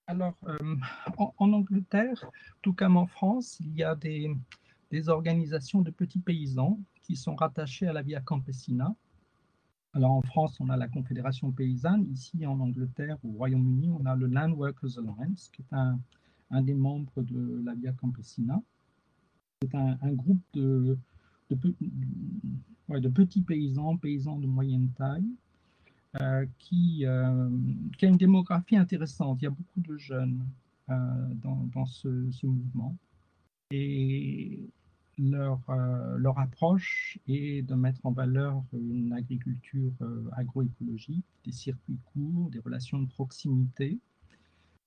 Alors, 0.09 0.37
euh, 0.47 0.75
en, 1.17 1.51
Angleterre, 1.51 2.23
tout 2.61 2.71
comme 2.71 2.95
en 2.95 3.07
France, 3.07 3.57
il 3.59 3.75
y 3.75 3.83
a 3.83 3.93
des, 3.93 4.29
organisations 5.09 5.81
de 5.81 5.91
petits 5.91 6.19
paysans 6.19 6.79
qui 7.03 7.17
sont 7.17 7.35
rattachés 7.35 7.87
à 7.87 7.93
la 7.93 8.01
Via 8.01 8.21
Campesina. 8.21 8.95
Alors 9.91 10.11
en 10.11 10.21
France, 10.21 10.61
on 10.61 10.69
a 10.69 10.77
la 10.77 10.87
Confédération 10.87 11.51
paysanne. 11.51 12.07
Ici, 12.09 12.45
en 12.45 12.57
Angleterre, 12.61 13.17
au 13.25 13.31
Royaume-Uni, 13.33 13.89
on 13.89 14.05
a 14.05 14.15
le 14.15 14.27
Land 14.27 14.53
Workers 14.53 14.97
Alliance, 14.97 15.49
qui 15.51 15.61
est 15.63 15.75
un, 15.75 16.61
des 16.61 16.73
membres 16.73 17.21
de 17.21 17.61
la 17.65 17.73
Via 17.73 17.91
Campesina. 17.91 18.61
C'est 19.61 19.75
un, 19.75 19.97
groupe 20.13 20.41
de, 20.53 20.97
petits 23.09 23.41
paysans, 23.41 23.97
paysans 23.97 24.39
de 24.39 24.47
moyenne 24.47 24.89
taille, 24.95 25.35
qui, 26.59 27.05
euh, 27.05 27.49
qui, 27.97 28.05
a 28.05 28.09
une 28.09 28.17
démographie 28.17 28.77
intéressante. 28.77 29.39
Il 29.41 29.45
y 29.45 29.47
a 29.47 29.51
beaucoup 29.51 29.81
de 29.81 29.97
jeunes 29.97 30.45
euh, 30.89 30.93
dans, 31.43 31.85
ce, 31.85 32.07
mouvement. 32.45 32.95
Et 33.71 34.69
leur, 35.17 35.59
euh, 35.69 36.31
approche 36.35 37.17
est 37.27 37.61
de 37.63 37.75
mettre 37.75 38.05
en 38.05 38.11
valeur 38.11 38.63
une 38.73 39.13
agriculture 39.13 39.91
euh, 40.01 40.29
agroécologique, 40.33 41.25
des 41.45 41.51
circuits 41.51 41.99
courts, 42.13 42.49
des 42.51 42.59
relations 42.59 42.99
de 42.99 43.07
proximité 43.09 43.99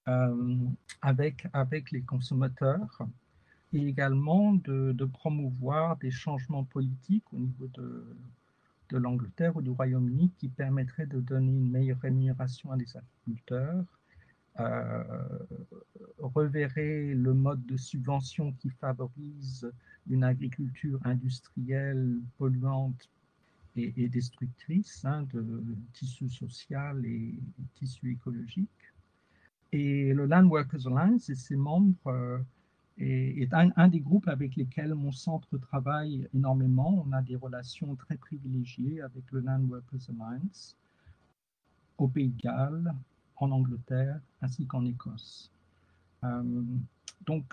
euh, 0.08 0.56
avec, 1.02 1.46
les 1.92 2.02
consommateurs 2.02 3.02
et 3.72 3.86
également 3.86 4.54
de, 4.54 5.04
promouvoir 5.04 5.96
des 5.98 6.10
changements 6.10 6.64
politiques 6.64 7.24
au 7.32 7.38
niveau 7.38 7.68
de, 7.74 8.16
de 8.90 8.98
l'Angleterre 8.98 9.56
ou 9.56 9.62
du 9.62 9.70
Royaume-Uni 9.70 10.32
qui 10.38 10.48
permettraient 10.48 11.06
de 11.06 11.20
donner 11.20 11.52
une 11.52 11.70
meilleure 11.70 12.00
rémunération 12.00 12.70
à 12.72 12.76
des 12.76 12.86
agriculteurs, 12.96 13.84
euh, 14.58 15.04
reverrait 16.18 17.14
le 17.14 17.32
mode 17.32 17.64
de 17.66 17.76
subvention 17.76 18.52
qui 18.52 18.68
favorise 18.68 19.70
une 20.08 20.24
agriculture 20.24 20.98
industrielle 21.04 22.18
polluante 22.36 23.08
et, 23.76 23.92
et 23.96 24.08
destructrice 24.08 25.04
hein, 25.04 25.22
de 25.32 25.62
tissu 25.92 26.28
social 26.28 27.04
et 27.06 27.34
tissu 27.74 28.12
écologique. 28.12 28.68
Et 29.72 30.12
le 30.12 30.26
Land 30.26 30.46
Workers 30.46 30.86
Alliance 30.88 31.30
et 31.30 31.36
ses 31.36 31.56
membres 31.56 32.08
euh, 32.08 32.38
est, 33.00 33.52
un, 33.52 33.88
des 33.88 34.00
groupes 34.00 34.28
avec 34.28 34.56
lesquels 34.56 34.94
mon 34.94 35.12
centre 35.12 35.58
travaille 35.58 36.28
énormément. 36.34 37.04
On 37.06 37.12
a 37.12 37.22
des 37.22 37.36
relations 37.36 37.94
très 37.96 38.16
privilégiées 38.16 39.00
avec 39.00 39.24
le 39.32 39.40
Land 39.40 39.62
Workers 39.68 40.00
Alliance 40.10 40.76
au 41.98 42.08
Pays 42.08 42.28
de 42.28 42.40
Galles, 42.40 42.94
en 43.36 43.50
Angleterre, 43.50 44.20
ainsi 44.42 44.66
qu'en 44.66 44.84
Écosse. 44.84 45.50
Euh, 46.24 46.62
donc, 47.26 47.44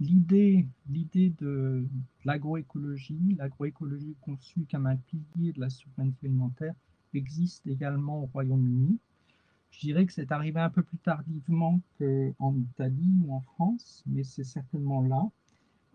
l'idée, 0.00 0.66
l'idée 0.88 1.32
de 1.38 1.84
l'agroécologie, 2.24 3.36
l'agroécologie 3.38 4.16
conçue 4.20 4.66
comme 4.70 4.86
un 4.86 4.96
pilier 4.96 5.52
de 5.52 5.60
la 5.60 5.70
souveraineté 5.70 6.26
alimentaire, 6.26 6.74
existe 7.14 7.66
également 7.66 8.22
au 8.22 8.26
Royaume-Uni. 8.26 8.98
Je 9.70 9.80
dirais 9.80 10.06
que 10.06 10.12
c'est 10.12 10.32
arrivé 10.32 10.60
un 10.60 10.70
peu 10.70 10.82
plus 10.82 10.98
tardivement 10.98 11.80
qu'en 11.98 12.54
Italie 12.54 13.12
ou 13.24 13.34
en 13.34 13.40
France, 13.40 14.02
mais 14.06 14.24
c'est 14.24 14.44
certainement 14.44 15.02
là, 15.02 15.28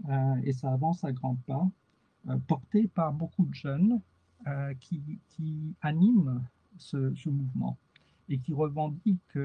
euh, 0.10 0.36
et 0.44 0.54
ça 0.54 0.72
avance 0.72 1.04
à 1.04 1.12
grands 1.12 1.38
pas, 1.48 1.70
euh, 2.30 2.38
porté 2.48 2.88
par 2.88 3.14
beaucoup 3.14 3.46
de 3.46 3.54
jeunes 3.54 4.02
euh, 4.48 4.74
qui, 4.80 5.20
animent 5.82 6.44
ce, 6.78 7.30
mouvement 7.30 7.78
et 8.30 8.40
qui 8.40 8.54
revendiquent 8.54 9.40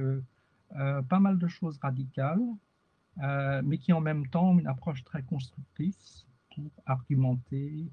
pas 0.71 1.21
mal 1.21 1.39
de 1.39 1.47
choses 1.47 1.79
radicales, 1.79 2.43
mais 3.65 3.79
qui 3.79 3.93
en 3.93 4.01
même 4.01 4.27
temps 4.29 4.51
ont 4.51 4.59
une 4.59 4.67
approche 4.67 5.05
très 5.05 5.23
constructrice 5.23 6.27
pour 6.55 6.71
argumenter, 6.87 7.87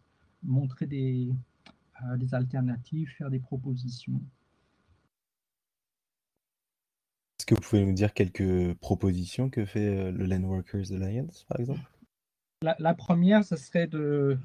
montrer 0.43 0.85
des 0.87 1.33
alternatives, 2.31 3.09
faire 3.09 3.29
des 3.29 3.39
propositions. 3.39 4.21
Est-ce 7.43 7.55
que 7.55 7.55
vous 7.55 7.69
pouvez 7.69 7.85
nous 7.85 7.91
dire 7.91 8.13
quelques 8.13 8.73
propositions 8.75 9.49
que 9.49 9.65
fait 9.65 9.85
euh, 9.85 10.11
le 10.13 10.27
Land 10.27 10.43
Workers 10.43 10.93
Alliance, 10.93 11.43
par 11.49 11.59
exemple? 11.59 11.81
La, 12.61 12.93
première, 12.93 13.43
ce 13.43 13.57
serait 13.57 13.87
de, 13.87 14.39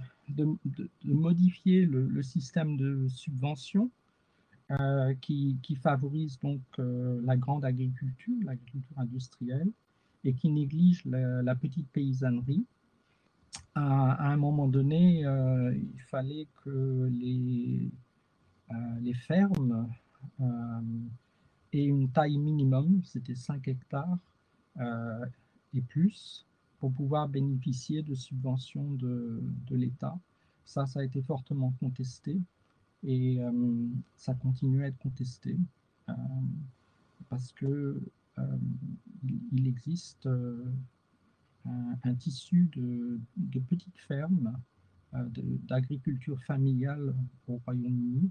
modifier 1.05 1.87
le, 1.87 2.21
système 2.25 2.77
de 2.77 3.07
subvention 3.07 3.89
euh, 4.73 5.15
qui, 5.21 5.79
favorise 5.81 6.41
donc 6.41 6.61
euh, 6.81 7.21
la 7.23 7.37
grande 7.37 7.65
agriculture, 7.65 8.35
l'agriculture 8.45 8.99
industrielle, 8.99 9.71
et 10.25 10.33
qui 10.35 10.51
néglige 10.51 11.05
la, 11.05 11.55
petite 11.55 11.89
paysannerie. 11.93 12.67
à, 13.77 14.29
un 14.29 14.37
moment 14.37 14.67
donné, 14.67 15.21
il 15.21 16.03
fallait 16.11 16.49
que 16.65 17.09
les 17.13 17.93
fermes 19.15 19.89
aient 21.73 21.85
une 21.85 22.11
taille 22.11 22.39
minimum, 22.39 23.03
c'était 23.05 23.35
5 23.35 23.67
hectares 23.69 24.19
et 25.75 25.83
plus, 25.83 26.47
pour 26.79 26.93
pouvoir 26.93 27.29
bénéficier 27.29 28.03
de 28.03 28.15
subventions 28.15 28.93
de, 28.95 29.43
de 29.67 29.77
l'État. 29.77 30.19
Ça, 30.65 30.87
ça 30.87 31.01
a 31.01 31.05
été 31.05 31.21
fortement 31.23 31.73
contesté 31.81 32.41
et 33.03 33.41
ça 34.17 34.35
continue 34.35 34.83
à 34.85 34.89
être 34.89 34.99
contesté 34.99 35.59
parce 37.29 37.53
que 37.53 38.01
il 39.53 39.67
existe 39.67 40.29
un, 41.65 42.15
tissu 42.15 42.69
de, 42.75 43.21
petites 43.61 43.99
fermes 43.99 44.57
d'agriculture 45.13 46.41
familiale 46.43 47.15
au 47.49 47.61
Royaume-Uni 47.65 48.31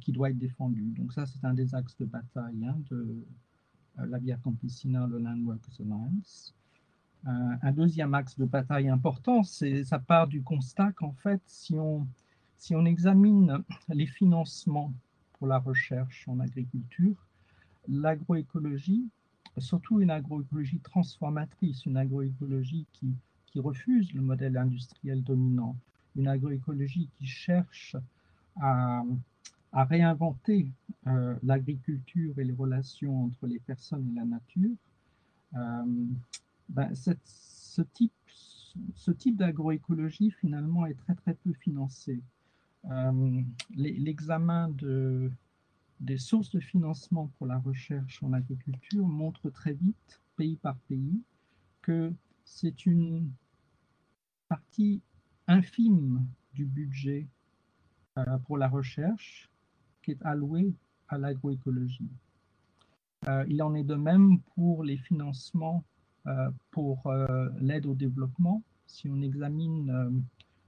qui 0.00 0.12
doit 0.12 0.30
être 0.30 0.38
défendu. 0.38 0.94
Donc 0.96 1.12
ça, 1.12 1.26
c'est 1.26 1.44
un 1.44 1.54
des 1.54 1.74
axes 1.74 1.96
de 1.98 2.04
bataille 2.04 2.64
hein, 2.64 2.76
de 2.90 3.24
la 3.98 4.18
Via 4.18 4.36
Campesina, 4.36 5.06
le 5.06 5.18
Land 5.18 5.40
Workers 5.44 5.80
Alliance. 5.80 6.54
un 7.24 7.72
deuxième 7.72 8.14
axe 8.14 8.38
de 8.38 8.44
bataille 8.44 8.88
important, 8.88 9.42
c'est 9.42 9.84
ça 9.84 9.98
part 9.98 10.28
du 10.28 10.42
constat 10.42 10.92
qu'en 10.92 11.12
fait, 11.12 11.40
si 11.46 11.74
on, 11.74 12.06
si 12.56 12.74
on 12.74 12.84
examine 12.84 13.62
les 13.88 14.06
financements 14.06 14.92
pour 15.34 15.46
la 15.46 15.58
recherche 15.58 16.26
en 16.28 16.40
agriculture, 16.40 17.16
l'agroécologie, 17.88 19.08
surtout 19.58 20.00
une 20.00 20.10
agroécologie 20.10 20.78
transformatrice, 20.78 21.84
une 21.86 21.96
agroécologie 21.96 22.86
qui, 22.92 23.14
qui 23.46 23.60
refuse 23.60 24.12
le 24.14 24.22
modèle 24.22 24.56
industriel 24.56 25.22
dominant, 25.22 25.76
une 26.16 26.28
agroécologie 26.28 27.08
qui 27.18 27.26
cherche 27.26 27.96
à, 28.56 29.02
à 29.74 29.84
réinventer 29.84 30.68
euh, 31.08 31.34
l'agriculture 31.42 32.38
et 32.38 32.44
les 32.44 32.52
relations 32.52 33.24
entre 33.24 33.48
les 33.48 33.58
personnes 33.58 34.08
et 34.12 34.14
la 34.14 34.24
nature, 34.24 34.76
euh, 35.56 36.06
ben, 36.68 36.94
ce 36.94 37.82
type, 37.82 38.12
ce 38.94 39.10
type 39.10 39.36
d'agroécologie 39.36 40.30
finalement 40.30 40.86
est 40.86 40.94
très 40.94 41.16
très 41.16 41.34
peu 41.34 41.52
financé. 41.54 42.22
Euh, 42.90 43.42
l'examen 43.74 44.68
de, 44.68 45.30
des 45.98 46.18
sources 46.18 46.50
de 46.50 46.60
financement 46.60 47.26
pour 47.36 47.48
la 47.48 47.58
recherche 47.58 48.22
en 48.22 48.32
agriculture 48.32 49.06
montre 49.06 49.50
très 49.50 49.72
vite, 49.72 50.20
pays 50.36 50.56
par 50.56 50.76
pays, 50.88 51.20
que 51.82 52.12
c'est 52.44 52.86
une 52.86 53.28
partie 54.48 55.02
infime 55.48 56.24
du 56.54 56.64
budget 56.64 57.26
pour 58.46 58.56
la 58.56 58.68
recherche 58.68 59.50
qui 60.04 60.12
est 60.12 60.22
allouée 60.24 60.72
à 61.08 61.18
l'agroécologie. 61.18 62.10
Euh, 63.28 63.44
il 63.48 63.62
en 63.62 63.74
est 63.74 63.84
de 63.84 63.94
même 63.94 64.40
pour 64.54 64.84
les 64.84 64.96
financements 64.96 65.84
euh, 66.26 66.50
pour 66.70 67.12
l'aide 67.60 67.86
au 67.86 67.94
développement. 67.94 68.62
Si 68.86 69.08
on 69.08 69.20
examine 69.22 70.22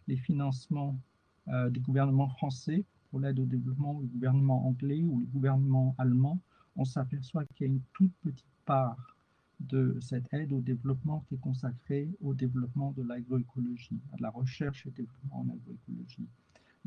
les 0.06 0.16
financements 0.16 0.98
des 1.46 1.80
gouvernements 1.80 2.28
français 2.28 2.84
pour 3.10 3.20
l'aide 3.20 3.38
au 3.38 3.46
développement, 3.46 4.00
le 4.00 4.06
gouvernement 4.06 4.66
anglais 4.66 5.02
ou 5.02 5.20
le 5.20 5.26
gouvernement 5.26 5.94
allemand, 5.98 6.40
on 6.76 6.84
s'aperçoit 6.84 7.44
qu'il 7.44 7.66
y 7.66 7.70
a 7.70 7.72
une 7.72 7.82
toute 7.92 8.12
petite 8.22 8.44
part 8.64 9.16
de 9.60 9.96
cette 10.00 10.32
aide 10.34 10.52
au 10.52 10.60
développement 10.60 11.24
qui 11.28 11.34
est 11.34 11.38
consacrée 11.40 12.10
au 12.20 12.34
développement 12.34 12.92
de 12.92 13.02
l'agroécologie, 13.02 14.00
à 14.12 14.16
la 14.20 14.30
recherche 14.30 14.86
et 14.86 14.90
développement 14.90 15.40
en 15.40 15.48
agroécologie. 15.48 16.28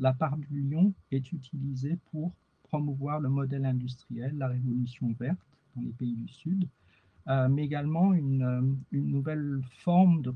La 0.00 0.14
part 0.14 0.38
du 0.38 0.62
lion 0.62 0.94
est 1.10 1.30
utilisée 1.30 1.98
pour 2.10 2.32
promouvoir 2.62 3.20
le 3.20 3.28
modèle 3.28 3.66
industriel, 3.66 4.36
la 4.38 4.48
révolution 4.48 5.14
verte 5.20 5.38
dans 5.76 5.82
les 5.82 5.92
pays 5.92 6.14
du 6.14 6.26
Sud, 6.28 6.66
euh, 7.28 7.48
mais 7.50 7.64
également 7.64 8.14
une, 8.14 8.42
euh, 8.42 8.62
nouvelle 8.92 9.60
forme 9.84 10.22
de, 10.22 10.32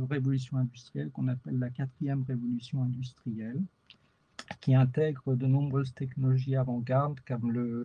révolution 0.00 0.56
industrielle 0.56 1.10
qu'on 1.12 1.28
appelle 1.28 1.60
la 1.60 1.70
quatrième 1.70 2.24
révolution 2.24 2.82
industrielle, 2.82 3.62
qui 4.60 4.74
intègre 4.74 5.36
de 5.36 5.46
nombreuses 5.46 5.94
technologies 5.94 6.56
avant-garde 6.56 7.20
comme 7.20 7.84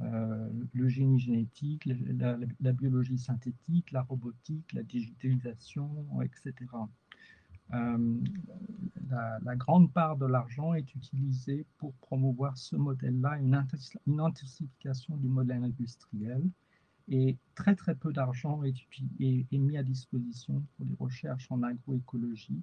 euh, 0.00 0.48
le 0.72 0.88
génie 0.88 1.20
génétique, 1.20 1.84
la, 1.84 2.72
biologie 2.72 3.18
synthétique, 3.18 3.92
la 3.92 4.02
robotique, 4.02 4.72
la 4.72 4.82
digitalisation, 4.82 5.90
etc. 6.22 6.54
Euh, 7.74 8.20
la, 9.42 9.56
grande 9.56 9.92
part 9.92 10.16
de 10.16 10.26
l'argent 10.26 10.74
est 10.74 10.94
utilisée 10.94 11.64
pour 11.78 11.94
promouvoir 11.94 12.56
ce 12.56 12.76
modèle-là, 12.76 13.38
une, 13.38 14.20
intensification 14.20 15.16
du 15.16 15.28
modèle 15.28 15.64
industriel, 15.64 16.42
et 17.08 17.38
très 17.54 17.74
très 17.74 17.94
peu 17.94 18.12
d'argent 18.12 18.62
est, 18.64 19.52
mis 19.52 19.78
à 19.78 19.82
disposition 19.82 20.62
pour 20.76 20.86
les 20.86 20.94
recherches 20.98 21.50
en 21.50 21.62
agroécologie, 21.62 22.62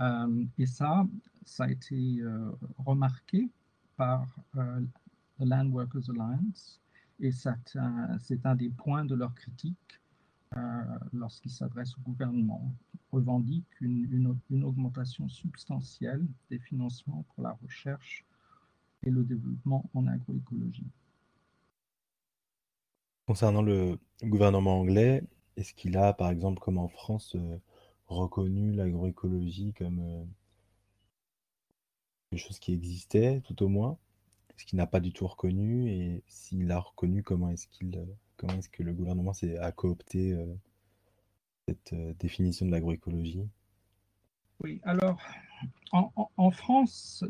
euh, 0.00 0.44
et 0.56 0.66
ça, 0.66 1.06
ça 1.44 1.64
a 1.64 1.70
été 1.70 2.20
euh, 2.20 2.50
remarqué 2.78 3.50
par 3.96 4.26
the 4.54 5.44
Land 5.44 5.70
Workers 5.70 6.08
Alliance. 6.10 6.80
Et 7.20 7.32
c'est 7.32 7.76
un, 7.76 8.54
des 8.54 8.70
points 8.70 9.04
de 9.04 9.14
leur 9.14 9.34
critique 9.34 10.00
lorsqu'ils 11.12 11.50
s'adressent 11.50 11.96
au 11.98 12.00
gouvernement. 12.02 12.74
Ils 12.94 13.00
revendiquent 13.12 13.80
une, 13.80 14.36
augmentation 14.64 15.28
substantielle 15.28 16.26
des 16.50 16.58
financements 16.58 17.24
pour 17.34 17.44
la 17.44 17.52
recherche 17.62 18.24
et 19.02 19.10
le 19.10 19.24
développement 19.24 19.88
en 19.94 20.06
agroécologie. 20.06 20.86
Concernant 23.26 23.62
le 23.62 23.98
gouvernement 24.22 24.80
anglais, 24.80 25.22
est-ce 25.56 25.74
qu'il 25.74 25.96
a, 25.96 26.12
par 26.12 26.30
exemple, 26.30 26.60
comme 26.60 26.78
en 26.78 26.88
France, 26.88 27.36
reconnu 28.08 28.72
l'agroécologie 28.72 29.74
comme 29.74 30.00
euh, 30.00 30.24
quelque 32.30 32.40
chose 32.40 32.58
qui 32.58 32.72
existait, 32.72 33.40
tout 33.42 33.62
au 33.62 33.68
moins, 33.68 33.98
ce 34.56 34.64
qu'il 34.64 34.76
n'a 34.78 34.86
pas 34.86 35.00
du 35.00 35.12
tout 35.12 35.26
reconnu, 35.26 35.90
et 35.90 36.22
s'il 36.26 36.66
l'a 36.66 36.80
reconnu, 36.80 37.22
comment 37.22 37.50
est-ce 37.50 37.68
qu'il, 37.68 37.96
euh, 37.96 38.06
comment 38.38 38.54
est-ce 38.54 38.70
que 38.70 38.82
le 38.82 38.94
gouvernement 38.94 39.32
a 39.60 39.72
coopté 39.72 40.32
euh, 40.32 40.46
cette 41.66 41.94
définition 42.18 42.64
de 42.64 42.70
l'agroécologie? 42.70 43.46
Oui, 44.60 44.80
alors 44.84 45.20
en, 45.92 46.50
France, 46.50 47.24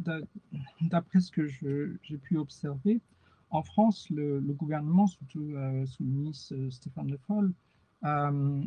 d'après 0.80 1.20
ce 1.20 1.30
que 1.30 1.46
j'ai 1.46 2.18
pu 2.18 2.36
observer, 2.36 3.00
en 3.50 3.62
France, 3.62 4.08
le, 4.10 4.40
gouvernement, 4.40 5.06
surtout 5.06 5.54
sous 5.86 6.04
le 6.04 6.08
ministre 6.08 6.54
Stéphane 6.70 7.10
Le 7.10 7.18
Foll, 7.18 7.52
euh, 8.04 8.62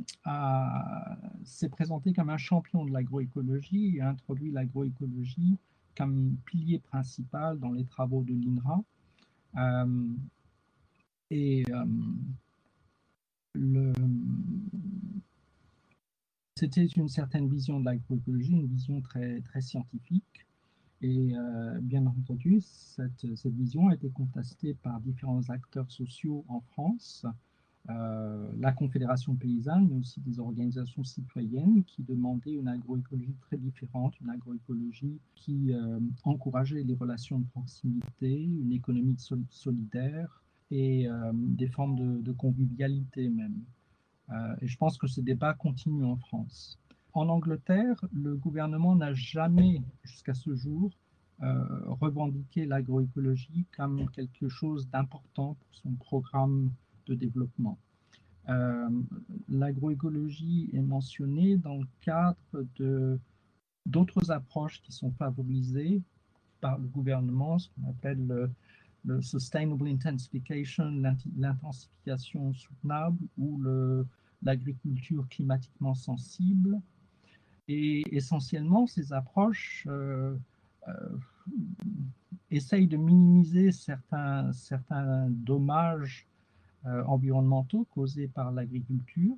s'est 1.45 1.69
présenté 1.69 2.11
comme 2.13 2.29
un 2.29 2.37
champion 2.37 2.83
de 2.83 2.91
l'agroécologie 2.91 3.95
et 3.95 4.01
a 4.01 4.09
introduit 4.09 4.51
l'agroécologie 4.51 5.57
comme 5.95 6.35
pilier 6.45 6.79
principal 6.79 7.59
dans 7.59 7.71
les 7.71 7.85
travaux 7.85 8.23
de 8.23 8.33
l'INRA. 8.33 8.83
Euh, 11.31 11.35
et 11.35 11.65
euh, 13.57 13.93
c'était 16.55 16.85
une 16.85 17.09
certaine 17.09 17.49
vision 17.49 17.79
de 17.79 17.85
l'agroécologie, 17.85 18.53
une 18.53 18.67
vision 18.67 19.01
très, 19.01 19.41
très 19.41 19.61
scientifique. 19.61 20.45
Et 21.03 21.33
bien 21.81 22.05
entendu, 22.05 22.61
cette, 22.61 23.25
cette, 23.35 23.55
vision 23.55 23.87
a 23.87 23.95
été 23.95 24.11
contestée 24.11 24.75
par 24.75 24.99
différents 24.99 25.49
acteurs 25.49 25.89
sociaux 25.89 26.45
en 26.47 26.61
France, 26.61 27.25
euh, 27.89 28.51
la 28.59 28.71
Confédération 28.71 29.35
paysanne, 29.35 29.87
mais 29.89 29.97
aussi 29.97 30.21
des 30.21 30.39
organisations 30.39 31.03
citoyennes 31.03 31.83
qui 31.85 32.03
demandaient 32.03 32.53
une 32.53 32.67
agroécologie 32.67 33.35
très 33.41 33.57
différente, 33.57 34.19
une 34.21 34.29
agroécologie 34.29 35.19
qui 35.33 35.73
euh, 35.73 35.99
encourageait 36.23 36.83
les 36.83 36.93
relations 36.93 37.39
de 37.39 37.45
proximité, 37.45 38.43
une 38.43 38.71
économie 38.71 39.17
solidaire 39.49 40.43
et 40.71 41.07
euh, 41.07 41.31
des 41.33 41.67
formes 41.67 42.21
de, 42.23 42.31
convivialité 42.31 43.29
même. 43.29 43.61
et 44.61 44.67
je 44.67 44.77
pense 44.77 44.97
que 44.97 45.07
ce 45.07 45.21
débat 45.21 45.53
continue 45.53 46.05
en 46.05 46.17
France. 46.17 46.79
En 47.13 47.27
Angleterre, 47.27 48.03
le 48.13 48.35
gouvernement 48.37 48.95
n'a 48.95 49.13
jamais, 49.13 49.81
jusqu'à 50.03 50.33
ce 50.33 50.55
jour, 50.55 50.91
revendiqué 51.41 52.65
l'agroécologie 52.65 53.65
comme 53.75 54.09
quelque 54.11 54.47
chose 54.47 54.87
d'important 54.89 55.55
pour 55.55 55.75
son 55.75 55.91
programme 55.93 56.71
de 57.07 57.15
développement. 57.15 57.77
Euh, 58.49 58.89
l'agroécologie 59.49 60.69
est 60.73 60.81
mentionnée 60.81 61.57
dans 61.57 61.77
le 61.77 61.87
cadre 62.01 62.65
de 62.77 63.19
d'autres 63.85 64.29
approches 64.31 64.81
qui 64.81 64.91
sont 64.91 65.11
favorisées 65.11 66.01
par 66.59 66.77
le 66.77 66.87
gouvernement, 66.87 67.57
ce 67.57 67.69
qu'on 67.69 67.89
appelle 67.89 68.27
le, 68.27 68.51
sustainable 69.21 69.87
intensification, 69.87 71.01
l'intensification 71.37 72.53
soutenable 72.53 73.17
ou 73.37 73.61
l'agriculture 74.43 75.27
climatiquement 75.29 75.95
sensible. 75.95 76.79
Et 77.67 78.03
essentiellement, 78.15 78.87
ces 78.87 79.13
approches 79.13 79.87
essayent 82.49 82.87
de 82.87 82.97
minimiser 82.97 83.71
certains, 83.71 84.51
certains 84.53 85.27
dommages 85.29 86.27
environnementaux 86.83 87.87
causés 87.93 88.27
par 88.27 88.51
l'agriculture, 88.51 89.37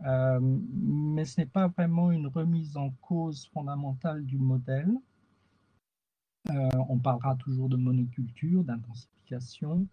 mais 0.00 1.24
ce 1.24 1.40
n'est 1.40 1.46
pas 1.46 1.68
vraiment 1.68 2.10
une 2.10 2.26
remise 2.26 2.76
en 2.76 2.90
cause 3.02 3.46
fondamentale 3.52 4.24
du 4.24 4.38
modèle. 4.38 4.92
On 6.50 6.98
parlera 6.98 7.34
toujours 7.36 7.68
de 7.68 7.76
monoculture, 7.76 8.64
d'intensification, 8.64 9.86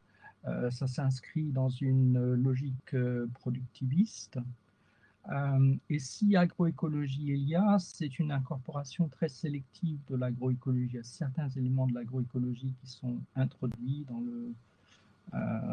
euh, 0.46 0.70
ça 0.72 0.88
s'inscrit 0.88 1.52
dans 1.52 1.70
une 1.70 2.34
logique 2.36 2.94
euh, 2.94 3.28
productiviste. 3.36 4.40
Euh, 5.32 5.76
et 5.90 6.00
si 6.00 6.36
agroécologie 6.36 7.28
il 7.28 7.48
y 7.48 7.56
a, 7.56 7.78
c'est 7.80 8.20
une 8.20 8.32
incorporation 8.32 9.08
très 9.08 9.30
sélective 9.30 10.00
de 10.10 10.18
l'agroécologie. 10.18 10.90
Il 10.92 10.96
y 10.96 11.00
a 11.00 11.04
certains 11.04 11.48
éléments 11.50 11.88
de 11.88 11.94
l'agroécologie 11.94 12.74
qui 12.82 12.88
sont 12.88 13.18
introduits 13.38 14.06
dans, 14.10 14.20
le, 14.20 14.54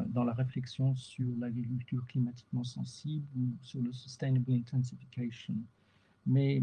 dans 0.06 0.22
la 0.22 0.34
réflexion 0.34 0.94
sur 0.94 1.26
l'agriculture 1.40 2.06
climatiquement 2.06 2.62
sensible 2.62 3.26
ou 3.36 3.48
sur 3.60 3.82
le 3.82 3.92
sustainable 3.92 4.52
intensification. 4.52 5.54
Mais 6.26 6.62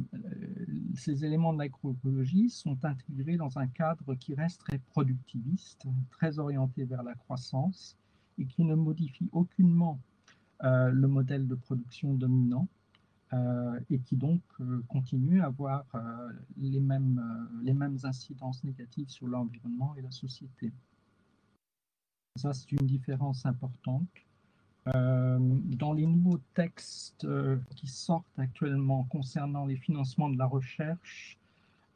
ces 0.95 1.25
éléments 1.25 1.53
de 1.53 1.59
l'agroécologie 1.59 2.49
sont 2.49 2.77
intégrés 2.85 3.37
dans 3.37 3.57
un 3.57 3.67
cadre 3.67 4.15
qui 4.15 4.35
reste 4.35 4.61
très 4.61 4.77
productiviste, 4.77 5.85
très 6.11 6.39
orienté 6.39 6.85
vers 6.85 7.03
la 7.03 7.15
croissance 7.15 7.97
et 8.37 8.45
qui 8.45 8.63
ne 8.63 8.75
modifie 8.75 9.29
aucunement 9.31 9.99
euh, 10.63 10.89
le 10.89 11.07
modèle 11.07 11.47
de 11.47 11.55
production 11.55 12.13
dominant 12.13 12.67
euh, 13.33 13.79
et 13.89 13.99
qui 13.99 14.15
donc 14.15 14.41
euh, 14.59 14.81
continue 14.87 15.41
à 15.41 15.47
avoir 15.47 15.85
les, 16.57 16.79
mêmes, 16.79 17.49
les 17.63 17.73
mêmes 17.73 17.97
incidences 18.03 18.63
négatives 18.63 19.09
sur 19.09 19.27
l'environnement 19.27 19.95
et 19.97 20.01
la 20.01 20.11
société. 20.11 20.71
Ça, 22.35 22.53
c'est 22.53 22.71
une 22.71 22.85
différence 22.85 23.45
importante. 23.45 24.07
Dans 24.93 25.93
les 25.93 26.05
nouveaux 26.05 26.39
textes 26.53 27.27
qui 27.75 27.87
sortent 27.87 28.25
actuellement 28.37 29.03
concernant 29.09 29.65
les 29.65 29.75
financements 29.75 30.29
de 30.29 30.37
la 30.37 30.45
recherche, 30.45 31.37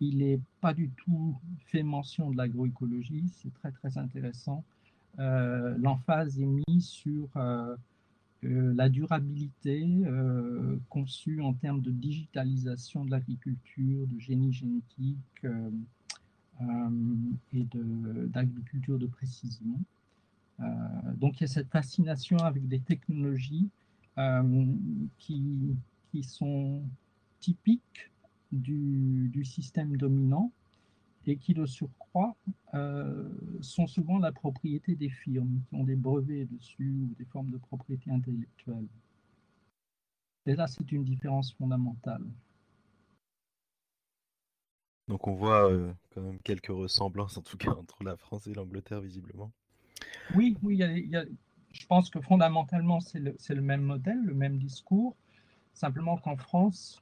il 0.02 0.18
n'est 0.18 0.40
pas 0.60 0.74
du 0.74 0.90
tout 0.90 1.36
fait 1.68 1.84
mention 1.84 2.32
de 2.32 2.38
l'agroécologie. 2.38 3.24
C'est 3.42 3.54
très, 3.54 3.72
très 3.72 3.98
intéressant. 3.98 4.64
Euh, 5.20 5.78
l'emphase 5.78 6.40
est 6.40 6.50
mise 6.68 6.86
sur 6.86 7.28
euh, 7.36 7.76
euh, 8.44 8.74
la 8.76 8.90
durabilité 8.90 9.88
conçue 10.90 11.42
en 11.42 11.54
termes 11.54 11.82
de 11.82 11.92
digitalisation 11.92 13.06
de 13.06 13.12
l'agriculture, 13.12 14.08
de 14.08 14.20
génie 14.20 14.52
génétique 14.52 15.46
et 17.54 17.66
d'agriculture 18.28 18.98
de, 18.98 19.08
précision. 19.08 19.80
Donc 21.16 21.40
il 21.40 21.42
y 21.42 21.44
a 21.46 21.48
cette 21.48 21.70
fascination 21.70 22.38
avec 22.38 22.68
des 22.68 22.80
technologies 22.80 23.70
qui, 25.18 25.76
qui, 26.12 26.24
sont 26.24 26.84
typiques 27.40 28.12
du, 28.52 29.44
système 29.46 29.98
dominant 29.98 30.52
et 31.26 31.38
qui, 31.38 31.54
de 31.54 31.66
surcroît, 31.66 32.36
euh, 32.74 33.30
sont 33.62 33.88
souvent 33.88 34.18
la 34.18 34.32
propriété 34.32 34.96
des 34.96 35.10
firmes 35.10 35.62
qui 35.68 35.76
ont 35.76 35.84
des 35.84 35.96
brevets 35.96 36.46
dessus 36.46 36.90
ou 36.90 37.16
des 37.18 37.26
formes 37.26 37.52
de 37.52 37.58
propriété 37.58 38.12
intellectuelle. 38.12 38.88
Et 40.48 40.56
là, 40.56 40.68
c'est 40.68 40.92
une 40.92 41.04
différence 41.04 41.54
fondamentale. 41.54 42.26
Donc 45.08 45.28
on 45.28 45.34
voit 45.34 45.70
euh, 45.72 45.94
quand 46.12 46.22
même 46.22 46.40
quelques 46.40 46.68
ressemblances, 46.68 47.38
en 47.38 47.42
tout 47.42 47.58
cas, 47.58 47.72
entre 47.72 48.04
la 48.04 48.18
France 48.18 48.48
et 48.48 48.54
l'Angleterre, 48.54 49.02
visiblement. 49.02 49.52
Oui, 50.36 50.58
oui, 50.64 50.82
je 51.72 51.86
pense 51.88 52.10
que 52.10 52.22
fondamentalement, 52.22 53.00
c'est 53.00 53.20
le, 53.20 53.62
même 53.62 53.82
modèle, 53.82 54.22
le 54.24 54.34
même 54.34 54.58
discours. 54.58 55.16
Simplement 55.74 56.18
qu'en 56.18 56.38
France, 56.38 57.02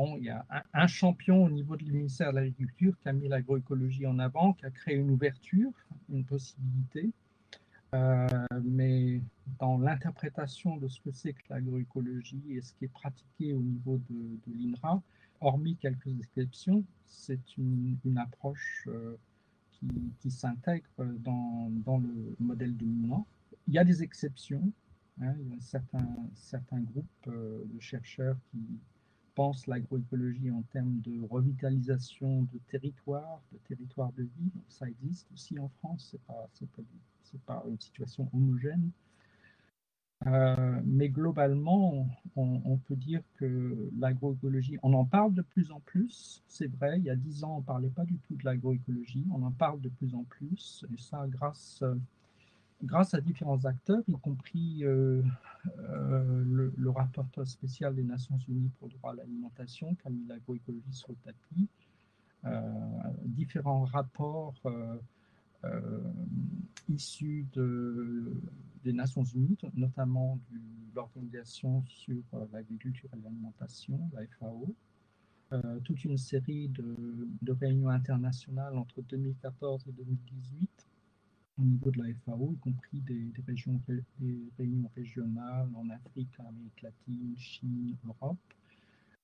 il 0.00 0.24
y 0.24 0.30
a 0.30 0.44
un, 0.72 0.86
champion 0.86 1.44
au 1.44 1.50
niveau 1.50 1.76
du 1.76 1.92
ministère 1.92 2.30
de 2.30 2.36
l'Agriculture 2.36 2.94
qui 3.00 3.08
a 3.08 3.12
mis 3.12 3.28
l'agroécologie 3.28 4.06
en 4.06 4.18
avant, 4.18 4.54
qui 4.54 4.64
a 4.64 4.70
créé 4.70 4.96
une 4.96 5.10
ouverture, 5.10 5.70
une 6.10 6.24
possibilité. 6.24 7.10
Euh, 7.94 8.26
mais 8.64 9.20
dans 9.58 9.76
l'interprétation 9.76 10.78
de 10.78 10.88
ce 10.88 10.98
que 11.00 11.10
c'est 11.12 11.34
que 11.34 11.42
l'agroécologie 11.50 12.42
et 12.48 12.62
ce 12.62 12.72
qui 12.72 12.86
est 12.86 12.92
pratiqué 12.92 13.52
au 13.52 13.60
niveau 13.60 14.00
de, 14.08 14.38
l'INRA, 14.46 15.02
hormis 15.42 15.76
quelques 15.76 16.18
exceptions, 16.18 16.84
c'est 17.06 17.58
une, 17.58 18.16
approche 18.16 18.88
euh, 18.88 19.18
qui, 20.20 20.30
s'intègre 20.30 20.88
dans, 20.98 21.98
le 21.98 22.36
modèle 22.40 22.76
dominant. 22.76 23.26
Il 23.68 23.74
y 23.74 23.78
a 23.78 23.84
des 23.84 24.02
exceptions. 24.02 24.72
Hein, 25.20 25.34
il 25.40 25.50
y 25.50 25.54
a 25.54 25.60
certains, 25.60 26.80
groupes 26.80 27.06
euh, 27.28 27.62
de 27.66 27.80
chercheurs 27.80 28.36
qui, 28.50 28.58
pense 29.34 29.66
l'agroécologie 29.66 30.50
en 30.50 30.62
termes 30.62 31.00
de 31.00 31.26
revitalisation 31.28 32.42
de 32.52 32.58
territoires, 32.68 33.40
de 33.52 33.58
territoires 33.68 34.12
de 34.12 34.24
vie. 34.24 34.50
ça 34.68 34.88
existe 34.88 35.26
aussi 35.32 35.58
en 35.58 35.68
France, 35.68 36.16
ce 36.52 36.64
n'est 36.64 37.40
pas, 37.46 37.64
une 37.68 37.80
situation 37.80 38.28
homogène. 38.32 38.90
Euh, 40.26 40.80
mais 40.84 41.08
globalement, 41.08 42.06
on, 42.36 42.76
peut 42.76 42.94
dire 42.94 43.22
que 43.36 43.90
l'agroécologie, 43.98 44.78
on 44.82 44.92
en 44.94 45.04
parle 45.04 45.34
de 45.34 45.42
plus 45.42 45.72
en 45.72 45.80
plus, 45.80 46.42
c'est 46.46 46.68
vrai, 46.68 46.98
il 46.98 47.04
y 47.04 47.10
a 47.10 47.16
dix 47.16 47.42
ans, 47.44 47.56
on 47.56 47.60
ne 47.60 47.64
parlait 47.64 47.90
pas 47.90 48.04
du 48.04 48.18
tout 48.18 48.36
de 48.36 48.44
l'agroécologie, 48.44 49.26
on 49.32 49.42
en 49.42 49.50
parle 49.50 49.80
de 49.80 49.88
plus 49.88 50.14
en 50.14 50.22
plus, 50.24 50.84
et 50.92 50.96
ça 50.96 51.26
grâce 51.28 51.82
grâce 52.84 53.14
à 53.14 53.20
différents 53.20 53.64
acteurs, 53.64 54.02
y 54.08 54.12
compris 54.12 54.84
euh, 54.84 55.22
euh, 55.78 56.72
le, 56.76 56.90
rapporteur 56.90 57.46
spécial 57.46 57.94
des 57.94 58.02
Nations 58.02 58.38
Unies 58.48 58.70
pour 58.78 58.88
le 58.88 58.94
droit 58.94 59.12
à 59.12 59.14
l'alimentation, 59.14 59.94
qui 59.94 60.06
a 60.06 60.10
mis 60.10 60.24
l'agroécologie 60.26 60.92
sur 60.92 61.10
le 61.10 61.16
tapis, 61.24 61.68
différents 63.24 63.84
rapports 63.84 64.54
issus 66.88 67.46
de, 67.52 68.32
des 68.84 68.92
Nations 68.92 69.24
Unies, 69.24 69.58
notamment 69.74 70.38
de 70.50 70.58
l'Organisation 70.94 71.84
sur 71.86 72.22
l'agriculture 72.52 73.08
et 73.14 73.22
l'alimentation, 73.22 74.10
la 74.12 74.26
FAO, 74.38 74.74
toute 75.84 76.04
une 76.04 76.16
série 76.16 76.68
de, 76.68 77.52
réunions 77.52 77.90
internationales 77.90 78.76
entre 78.78 79.02
2014 79.02 79.86
et 79.86 79.92
2018 79.92 80.70
au 81.58 81.64
niveau 81.64 81.90
de 81.90 82.02
la 82.02 82.14
FAO, 82.24 82.52
y 82.52 82.58
compris 82.58 83.00
des, 83.00 83.32
réunions 84.58 84.90
régionales 84.96 85.68
en 85.74 85.90
Afrique, 85.90 86.30
Amérique 86.40 86.82
latine, 86.82 87.34
Chine, 87.36 87.96
Europe, 88.06 88.38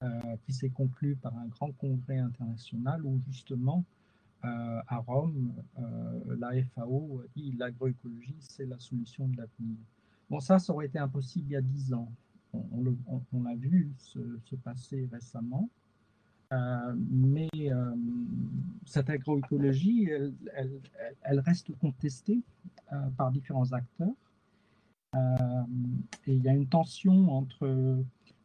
euh, 0.03 0.37
qui 0.45 0.53
s'est 0.53 0.71
conclu 0.71 1.17
par 1.17 1.37
un 1.37 1.47
grand 1.47 1.73
congrès 1.73 2.19
international 2.19 3.05
où 3.05 3.21
justement 3.27 3.79
euh, 3.79 3.98
à 4.43 4.99
Rome, 4.99 5.53
euh, 5.79 6.37
la 6.39 6.51
FAO 6.75 7.23
dit 7.37 7.53
l'agroécologie, 7.59 8.37
c'est 8.41 8.67
la 8.67 8.79
solution 8.79 9.27
de 9.29 9.37
l'avenir. 9.37 9.77
Bon, 10.31 10.41
ça, 10.41 10.59
ça 10.59 10.73
aurait 10.73 10.87
été 10.87 10.99
impossible 10.99 11.47
il 11.49 11.53
y 11.53 11.57
a 11.57 11.61
dix 11.61 11.93
ans. 11.93 12.13
On, 12.53 13.43
l'a 13.43 13.55
vu 13.55 13.93
se, 13.99 14.19
se, 14.45 14.57
passer 14.57 15.09
récemment. 15.13 15.69
Euh, 16.53 16.95
mais 17.11 17.49
euh, 17.57 17.95
cette 18.87 19.11
agroécologie, 19.11 20.09
elle, 21.23 21.41
reste 21.41 21.77
contestée 21.79 22.41
euh, 22.93 23.11
par 23.17 23.31
différents 23.31 23.71
acteurs. 23.73 24.15
et 25.15 26.35
il 26.35 26.43
y 26.43 26.49
a 26.49 26.55
une 26.55 26.67
tension 26.67 27.31
entre, 27.33 27.67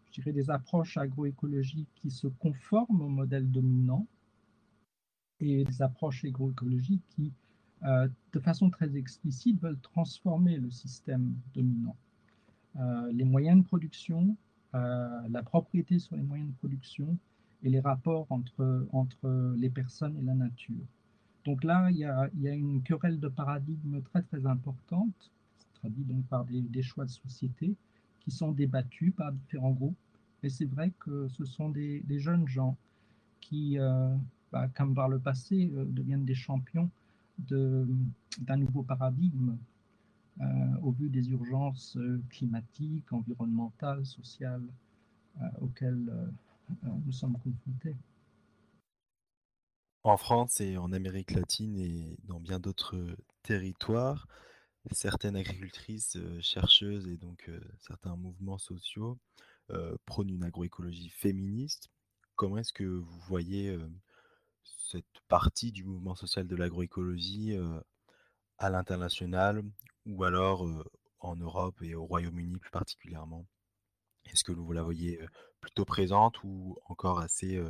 je 0.06 0.12
dirais, 0.12 0.34
des 0.34 0.50
approches 0.50 0.98
agroécologiques 0.98 1.90
qui 1.96 2.12
se 2.12 2.28
conforment 2.28 3.02
au 3.02 3.10
modèle 3.10 3.50
dominant 3.50 4.06
et 5.40 5.64
des 5.64 5.82
approches 5.82 6.24
agroécologiques 6.26 7.04
qui, 7.10 7.32
de 7.84 8.40
façon 8.40 8.70
très 8.70 8.96
explicite, 8.96 9.60
veulent 9.62 9.80
transformer 9.82 10.58
le 10.58 10.72
système 10.72 11.34
dominant. 11.54 11.96
les 13.12 13.26
moyens 13.26 13.62
de 13.62 13.68
production, 13.68 14.36
la 14.74 15.44
propriété 15.44 16.00
sur 16.00 16.16
les 16.16 16.24
moyens 16.24 16.50
de 16.50 16.56
production, 16.56 17.18
et 17.64 17.70
les 17.70 17.80
rapports 17.80 18.28
entre, 18.30 18.88
entre 18.92 19.56
les 19.58 19.70
personnes 19.70 20.18
et 20.18 20.22
la 20.22 20.34
nature. 20.34 20.86
Donc 21.46 21.64
là, 21.64 21.90
il 21.92 21.98
y 21.98 22.06
a, 22.06 22.30
il 22.36 22.42
y 22.42 22.48
a 22.48 22.54
une 22.54 22.84
querelle 22.84 23.20
de 23.20 23.28
paradigme 23.28 24.02
très 24.02 24.22
très 24.22 24.46
importante, 24.46 25.32
traduite 25.76 26.08
donc 26.08 26.26
par 26.28 26.46
des, 26.46 26.82
choix 26.82 27.06
de 27.06 27.10
société, 27.10 27.76
qui 28.20 28.32
sont 28.32 28.52
débattus 28.52 29.14
par 29.16 29.32
différents 29.32 29.72
groupes. 29.72 29.98
Et 30.44 30.50
c'est 30.50 30.66
vrai 30.66 30.92
que 31.00 31.28
ce 31.30 31.46
sont 31.46 31.70
des, 31.70 32.04
jeunes 32.20 32.48
gens 32.48 32.78
qui, 33.42 33.80
euh, 33.80 34.16
bah, 34.54 34.68
comme 34.78 34.94
par 34.94 35.10
le 35.10 35.18
passé, 35.18 35.72
euh, 35.74 35.84
deviennent 35.86 36.26
des 36.26 36.36
champions 36.36 36.92
d'un 37.40 38.58
nouveau 38.58 38.84
paradigme 38.84 39.58
euh, 40.40 40.46
au 40.84 40.92
vu 40.92 41.10
des 41.10 41.32
urgences 41.32 41.98
climatiques, 42.30 43.12
environnementales, 43.12 44.06
sociales 44.06 44.64
auxquelles 45.60 46.14
nous 46.84 47.12
sommes 47.12 47.36
confrontés. 47.40 47.98
En 50.04 50.16
France 50.16 50.62
et 50.62 50.78
en 50.78 50.92
Amérique 50.92 51.32
latine 51.32 51.76
et 51.76 52.20
dans 52.26 52.40
bien 52.40 52.60
d'autres 52.60 53.18
territoires, 53.42 54.28
certaines 54.92 55.36
agricultrices, 55.36 56.20
chercheuses 56.40 57.08
et 57.08 57.18
donc 57.18 57.50
certains 57.80 58.16
mouvements 58.16 58.60
sociaux 58.60 59.18
prônent 60.06 60.30
une 60.30 60.44
agroécologie 60.44 61.10
féministe. 61.10 61.90
Comment 62.36 62.60
est-ce 62.60 62.74
que 62.74 62.84
vous 62.84 63.20
voyez 63.28 63.76
cette 64.64 65.06
partie 65.28 65.72
du 65.72 65.84
mouvement 65.84 66.16
social 66.16 66.48
de 66.48 66.56
l'agroécologie 66.56 67.58
à 68.58 68.70
l'international 68.70 69.64
ou 70.06 70.24
alors 70.24 70.68
en 71.20 71.36
Europe 71.36 71.82
et 71.82 71.96
au 71.96 72.06
Royaume-Uni 72.06 72.58
plus 72.58 72.72
particulièrement? 72.72 73.46
Est-ce 74.26 74.44
que 74.44 74.52
vous 74.52 74.72
la 74.72 74.84
voyez 74.84 75.20
plutôt 75.62 75.86
présente 75.86 76.44
ou 76.44 76.78
encore 76.86 77.20
assez 77.20 77.62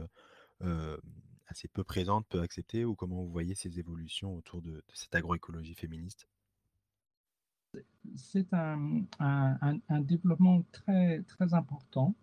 assez 1.53 1.67
peu 1.67 1.83
présente, 1.83 2.27
peu 2.27 2.41
acceptée, 2.41 2.85
ou 2.85 2.95
comment 2.95 3.23
vous 3.23 3.31
voyez 3.31 3.55
ces 3.55 3.79
évolutions 3.79 4.35
autour 4.35 4.61
de, 4.61 4.83
cette 4.93 5.15
agroécologie 5.15 5.75
féministe? 5.75 6.27
C'est 8.15 8.53
un, 8.53 9.05
un, 9.19 10.01
développement 10.01 10.63
très, 10.71 11.23
très 11.23 11.53
important, 11.53 12.15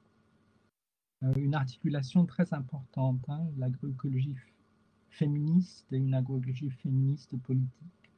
une 1.23 1.55
articulation 1.55 2.25
très 2.25 2.55
importante, 2.55 3.29
hein, 3.29 3.49
l'agroécologie 3.57 4.37
féministe 5.11 5.87
et 5.93 5.99
une 5.99 6.15
agroécologie 6.15 6.71
féministe 6.71 7.37
politique. 7.39 8.11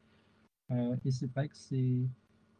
Euh, 0.70 0.96
et 1.04 1.10
c'est 1.10 1.26
vrai 1.26 1.48
que 1.48 1.56
c'est 1.56 2.08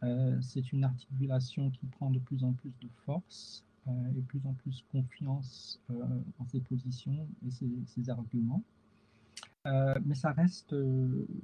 euh, 0.03 0.41
une 0.73 0.85
articulation 0.85 1.71
qui 1.71 1.87
prend 1.87 2.11
de 2.11 2.19
plus 2.19 2.43
en 2.45 2.53
plus 2.53 2.73
de 2.81 2.89
force. 3.05 3.65
Euh, 3.89 3.91
et 4.17 4.21
plus 4.23 4.41
en 4.47 4.53
plus 4.53 4.85
confiance 4.93 5.81
euh, 5.91 6.05
en 6.39 6.47
ses 6.47 6.61
positions 6.61 7.27
et 7.45 7.51
ses, 7.85 8.11
arguments. 8.11 8.63
Mais 9.65 10.15
ça 10.15 10.31
reste 10.31 10.75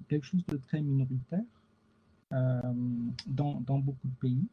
quelque 0.08 0.24
chose 0.24 0.46
de 0.46 0.56
très 0.56 0.80
minoritaire 0.80 1.42
dans, 2.30 3.60
dans, 3.60 3.78
beaucoup 3.80 4.06
de 4.06 4.14
pays. 4.20 4.46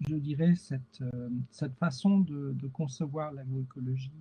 Je 0.00 0.14
dirais 0.14 0.54
cette, 0.54 1.02
cette 1.50 1.74
façon 1.74 2.20
de, 2.20 2.54
concevoir 2.72 3.32
l'agroécologie, 3.32 4.12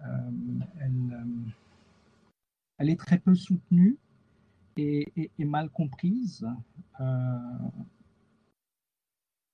elle, 0.00 1.24
elle, 2.78 2.90
est 2.90 2.98
très 2.98 3.18
peu 3.18 3.34
soutenue 3.34 3.98
et, 4.76 5.30
mal 5.38 5.70
comprise 5.70 6.46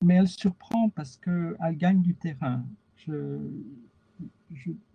mais 0.05 0.15
elle 0.15 0.29
surprend 0.29 0.91
parce 0.91 1.17
qu'elle 1.17 1.77
gagne 1.77 2.03
du 2.03 2.15
terrain. 2.15 2.65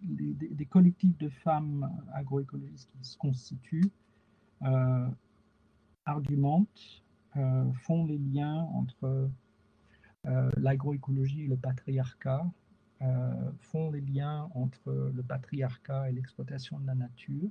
des, 0.02 0.66
collectifs 0.70 1.18
de 1.18 1.30
femmes 1.30 1.90
agroécologistes 2.14 2.90
qui 2.92 3.04
se 3.04 3.18
constituent 3.18 3.92
euh, 4.64 5.08
argumentent, 6.06 7.04
euh, 7.38 7.72
font 7.74 8.06
les 8.06 8.18
liens 8.18 8.68
entre 8.74 9.30
euh, 10.26 10.52
l'agroécologie 10.58 11.44
et 11.44 11.48
le 11.48 11.58
patriarcat, 11.58 12.46
font 13.62 13.92
les 13.92 14.02
liens 14.02 14.50
entre 14.54 15.12
le 15.16 15.24
patriarcat 15.24 16.10
et 16.10 16.14
l'exploitation 16.14 16.80
de 16.80 16.88
la 16.88 16.96
nature. 16.96 17.50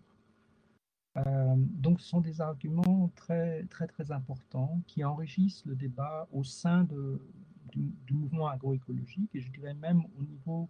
Donc, 1.57 2.01
ce 2.01 2.09
sont 2.09 2.21
des 2.21 2.41
arguments 2.41 3.11
très, 3.15 3.65
très, 3.65 3.87
très 3.87 4.13
importants 4.13 4.81
qui 4.87 5.05
enrichissent 5.05 5.65
le 5.67 5.75
débat 5.75 6.29
au 6.33 6.45
sein 6.45 6.85
du, 6.85 8.15
mouvement 8.15 8.49
agroécologique 8.49 9.31
et 9.35 9.41
je 9.41 9.51
dirais 9.53 9.75
même 9.75 10.03
au 10.19 10.23
niveau 10.23 10.69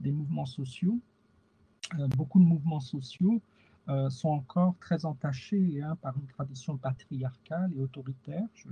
des 0.00 0.10
mouvements 0.10 0.46
sociaux. 0.46 0.98
Euh, 1.98 2.06
beaucoup 2.08 2.38
de 2.38 2.44
mouvements 2.44 2.80
sociaux 2.80 3.40
euh, 3.88 4.10
sont 4.10 4.28
encore 4.28 4.74
très 4.80 5.04
entachés 5.04 5.80
hein, 5.80 5.96
par 6.02 6.16
une 6.18 6.26
tradition 6.26 6.76
patriarcale 6.76 7.72
et 7.74 7.80
autoritaire. 7.80 8.46
Je, 8.54 8.68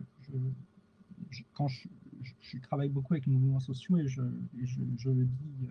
quand 1.55 1.69
je, 1.69 1.89
travaille 2.62 2.89
beaucoup 2.89 3.15
avec 3.15 3.27
les 3.27 3.33
mouvements 3.33 3.61
sociaux 3.61 3.97
et 3.97 4.09
je, 4.09 4.21
le 4.21 5.25
dis 5.25 5.69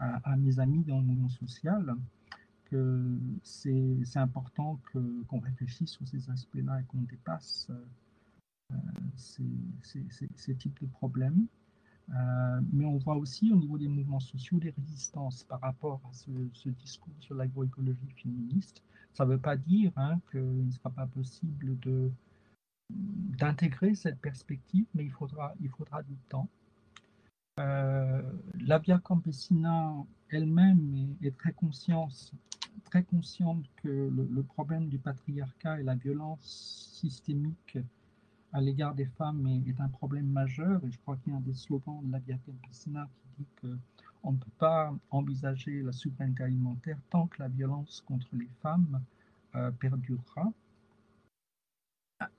euh, 0.00 0.04
à, 0.24 0.36
mes 0.36 0.58
amis 0.58 0.84
dans 0.84 0.98
le 0.98 1.04
mouvement 1.04 1.28
social, 1.28 1.94
c'est 3.42 4.16
important 4.16 4.80
qu'on 4.92 5.40
réfléchisse 5.40 5.90
sur 5.90 6.06
ces 6.08 6.30
aspects-là 6.30 6.80
et 6.80 6.84
qu'on 6.84 7.02
dépasse 7.02 7.70
ces, 9.16 9.44
ces, 10.36 10.54
types 10.54 10.80
de 10.80 10.86
problèmes. 10.86 11.46
Euh, 12.10 12.60
mais 12.72 12.84
on 12.84 12.98
voit 12.98 13.16
aussi 13.16 13.52
au 13.52 13.56
niveau 13.56 13.78
des 13.78 13.88
mouvements 13.88 14.20
sociaux 14.20 14.58
des 14.58 14.70
résistances 14.70 15.44
par 15.44 15.60
rapport 15.60 16.00
à 16.08 16.12
ce, 16.12 16.68
discours 16.70 17.14
sur 17.20 17.34
l'agroécologie 17.34 18.10
féministe. 18.16 18.82
Ça 19.14 19.24
ne 19.24 19.30
veut 19.30 19.38
pas 19.38 19.56
dire 19.56 19.92
hein, 19.96 20.20
qu'il 20.30 20.66
ne 20.66 20.70
sera 20.70 20.90
pas 20.90 21.06
possible 21.06 21.76
d'intégrer 22.90 23.94
cette 23.94 24.20
perspective, 24.20 24.86
mais 24.94 25.04
il 25.04 25.12
faudra, 25.12 25.54
il 25.60 25.70
faudra 25.70 26.02
du 26.02 26.16
temps. 26.28 26.48
Euh, 27.60 28.22
la 28.60 28.78
Via 28.78 28.98
Campesina 28.98 29.94
elle-même 30.30 31.16
est, 31.22 31.36
très 31.36 31.52
consciente, 31.52 32.32
très 32.92 33.04
consciente 33.04 33.64
que 33.82 33.88
le, 33.88 34.42
problème 34.42 34.90
du 34.90 34.98
patriarcat 34.98 35.80
et 35.80 35.82
la 35.82 35.94
violence 35.94 36.92
systémique 37.00 37.78
à 38.52 38.60
l'égard 38.60 38.94
des 38.94 39.06
femmes 39.06 39.46
est, 39.46 39.80
un 39.80 39.88
problème 39.88 40.26
majeur. 40.26 40.84
Et 40.84 40.90
je 40.90 40.98
crois 40.98 41.16
qu'il 41.16 41.32
y 41.32 41.34
a 41.34 41.38
un 41.38 41.40
des 41.40 41.54
slogans 41.54 42.02
de 42.04 42.12
la 42.12 42.18
Via 42.18 42.36
qui 42.36 42.52
dit 43.38 43.46
qu'on 43.62 44.32
ne 44.32 44.36
peut 44.36 44.56
pas 44.58 44.94
envisager 45.10 45.80
la 45.80 45.92
souveraineté 45.92 46.42
alimentaire 46.42 46.98
tant 47.08 47.28
que 47.28 47.40
la 47.40 47.48
violence 47.48 48.04
contre 48.06 48.28
les 48.34 48.50
femmes 48.60 49.00
euh, 49.54 49.70
perdurera. 49.70 50.52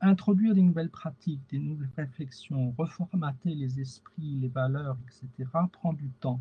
Introduire 0.02 0.54
des 0.54 0.62
nouvelles 0.62 0.92
pratiques, 0.92 1.42
des 1.50 1.58
nouvelles 1.58 1.90
réflexions, 1.98 2.76
reformater 2.78 3.56
les 3.56 3.80
esprits, 3.80 4.36
les 4.40 4.50
valeurs, 4.50 5.00
etc., 5.08 5.50
prend 5.72 5.94
du 5.94 6.10
temps 6.22 6.40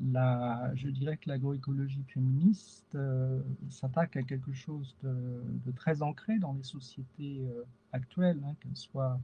je 0.00 0.88
dirais 0.88 1.16
que 1.16 1.28
l'agroécologie 1.28 2.04
féministe 2.04 2.94
euh, 2.94 3.42
s'attaque 3.68 4.16
à 4.16 4.22
quelque 4.22 4.52
chose 4.52 4.96
de, 5.02 5.70
très 5.76 6.02
ancré 6.02 6.38
dans 6.38 6.52
les 6.54 6.62
sociétés 6.62 7.46
euh, 7.46 7.64
actuelles, 7.92 8.40
hein, 8.44 8.54
qu'elles 8.60 8.76
soient 8.76 9.20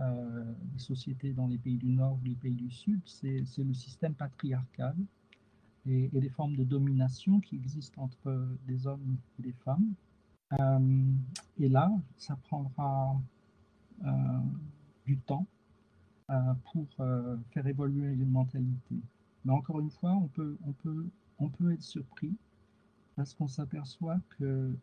euh, 0.00 0.44
les 0.72 0.78
sociétés 0.78 1.32
dans 1.32 1.46
les 1.46 1.58
pays 1.58 1.76
du 1.76 1.92
Nord 1.92 2.18
ou 2.20 2.24
les 2.24 2.34
pays 2.34 2.54
du 2.54 2.70
Sud, 2.70 3.00
c'est 3.06 3.44
le 3.58 3.74
système 3.74 4.14
patriarcal 4.14 4.96
et, 5.86 6.10
les 6.12 6.28
formes 6.30 6.56
de 6.56 6.64
domination 6.64 7.40
qui 7.40 7.56
existent 7.56 8.02
entre 8.02 8.48
les 8.66 8.86
hommes 8.86 9.16
et 9.38 9.42
les 9.42 9.54
femmes. 9.64 9.94
et 11.58 11.68
là, 11.68 11.90
ça 12.16 12.36
prendra 12.36 13.20
du 15.04 15.18
temps 15.18 15.46
pour 16.72 16.86
faire 17.50 17.66
évoluer 17.66 18.16
les 18.16 18.24
mentalités. 18.24 19.00
Mais 19.44 19.52
encore 19.52 19.80
une 19.80 19.90
fois, 19.90 20.12
on 20.12 20.28
peut, 20.28 20.56
on 20.66 20.72
peut, 20.72 21.06
on 21.38 21.48
peut 21.48 21.72
être 21.72 21.82
surpris 21.82 22.34
parce 23.16 23.34
qu'on 23.34 23.48
s'aperçoit 23.48 24.18
que 24.38 24.74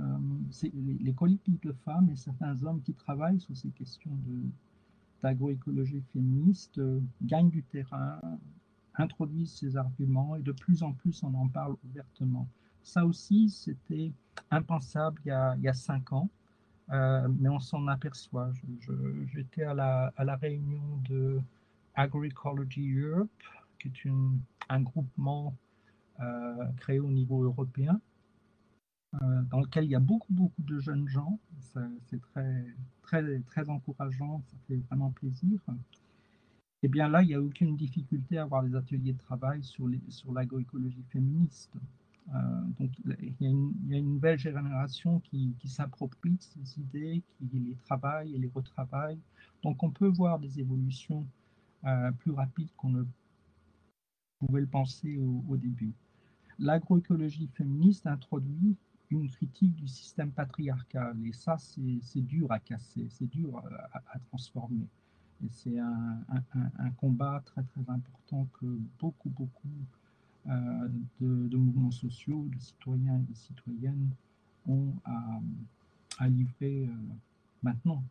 euh, 0.00 0.18
les, 0.62 0.94
les, 1.00 1.14
collectifs 1.14 1.60
de 1.60 1.72
femmes 1.72 2.10
et 2.10 2.16
certains 2.16 2.62
hommes 2.64 2.82
qui 2.82 2.94
travaillent 2.94 3.40
sur 3.40 3.56
ces 3.56 3.70
questions 3.70 4.16
d'agroécologie 5.22 6.02
féministe 6.12 6.78
euh, 6.78 7.00
gagnent 7.22 7.50
du 7.50 7.62
terrain, 7.62 8.18
introduisent 8.96 9.52
ces 9.52 9.76
arguments 9.76 10.36
et 10.36 10.42
de 10.42 10.52
plus 10.52 10.82
en 10.82 10.92
plus 10.92 11.22
on 11.22 11.32
en 11.34 11.48
parle 11.48 11.76
ouvertement. 11.84 12.48
Ça 12.82 13.06
aussi, 13.06 13.48
c'était 13.48 14.12
impensable 14.50 15.20
il 15.24 15.28
y, 15.62 15.68
a, 15.68 15.74
cinq 15.74 16.12
ans, 16.12 16.28
euh, 16.90 17.28
mais 17.38 17.48
on 17.48 17.60
s'en 17.60 17.86
aperçoit. 17.86 18.52
J'étais 19.32 19.62
à 19.62 19.74
la, 19.74 20.12
à 20.16 20.24
la 20.24 20.36
réunion 20.36 20.82
de 21.08 21.40
Agroecology 21.94 22.92
Europe, 22.92 23.30
qui 23.78 23.88
est 23.88 24.04
une, 24.04 24.40
un 24.68 24.80
groupement 24.80 25.54
euh, 26.20 26.64
créé 26.76 27.00
au 27.00 27.10
niveau 27.10 27.42
européen, 27.42 28.00
euh, 29.14 29.42
dans 29.50 29.60
lequel 29.60 29.84
il 29.84 29.90
y 29.90 29.94
a 29.94 30.00
beaucoup, 30.00 30.32
beaucoup 30.32 30.62
de 30.62 30.78
jeunes 30.78 31.08
gens. 31.08 31.38
C'est 32.10 32.20
très, 32.20 32.64
très, 33.02 33.40
très 33.40 33.68
encourageant, 33.68 34.42
ça 34.46 34.56
fait 34.68 34.76
vraiment 34.88 35.10
plaisir. 35.10 35.60
Et 35.68 36.86
eh 36.86 36.88
bien 36.88 37.08
là, 37.08 37.22
il 37.22 37.28
n'y 37.28 37.34
a 37.34 37.40
aucune 37.40 37.76
difficulté 37.76 38.38
à 38.38 38.42
avoir 38.42 38.62
des 38.62 38.74
ateliers 38.74 39.14
de 39.14 39.18
travail 39.18 39.62
sur, 39.62 39.88
l'agroécologie 40.32 41.04
féministe. 41.10 41.72
Euh, 42.34 42.38
donc 42.78 42.90
il 43.04 43.34
y, 43.40 43.46
a 43.46 43.50
une, 43.50 43.72
il 43.84 43.90
y, 43.90 43.94
a 43.94 43.98
une, 43.98 44.14
nouvelle 44.14 44.38
génération 44.38 45.20
qui, 45.20 45.54
qui 45.58 45.68
s'approprie 45.68 46.36
ces 46.40 46.80
idées, 46.80 47.22
qui 47.38 47.48
les 47.52 47.76
travaille 47.84 48.34
et 48.34 48.38
les 48.38 48.50
retravaille. 48.54 49.18
Donc 49.62 49.82
on 49.82 49.90
peut 49.90 50.08
voir 50.08 50.38
des 50.38 50.60
évolutions 50.60 51.26
euh, 51.86 52.12
plus 52.12 52.32
rapide 52.32 52.68
qu'on 52.76 52.90
ne 52.90 53.04
pouvait 54.38 54.60
le 54.60 54.66
penser 54.66 55.18
au, 55.18 55.56
début. 55.56 55.92
L'agroécologie 56.58 57.48
féministe 57.48 58.06
introduit 58.06 58.76
une 59.10 59.28
critique 59.30 59.74
du 59.74 59.86
système 59.86 60.32
patriarcal 60.32 61.16
et 61.24 61.32
ça 61.32 61.56
c'est 61.58 62.20
dur 62.20 62.50
à 62.50 62.58
casser, 62.58 63.06
c'est 63.10 63.28
dur 63.28 63.62
à, 63.92 64.18
transformer. 64.30 64.86
Et 65.44 65.48
c'est 65.50 65.78
un, 65.78 66.90
combat 66.96 67.42
très 67.44 67.62
très 67.62 67.88
important 67.88 68.48
que 68.58 68.78
beaucoup 68.98 69.30
beaucoup 69.30 69.68
de, 70.46 71.48
de, 71.48 71.56
mouvements 71.56 71.90
sociaux, 71.90 72.48
de 72.54 72.58
citoyens 72.60 73.18
et 73.18 73.30
de 73.30 73.34
citoyennes 73.34 74.10
ont 74.66 74.94
à 76.18 76.28
livrer 76.28 76.88
maintenant. 77.62 78.02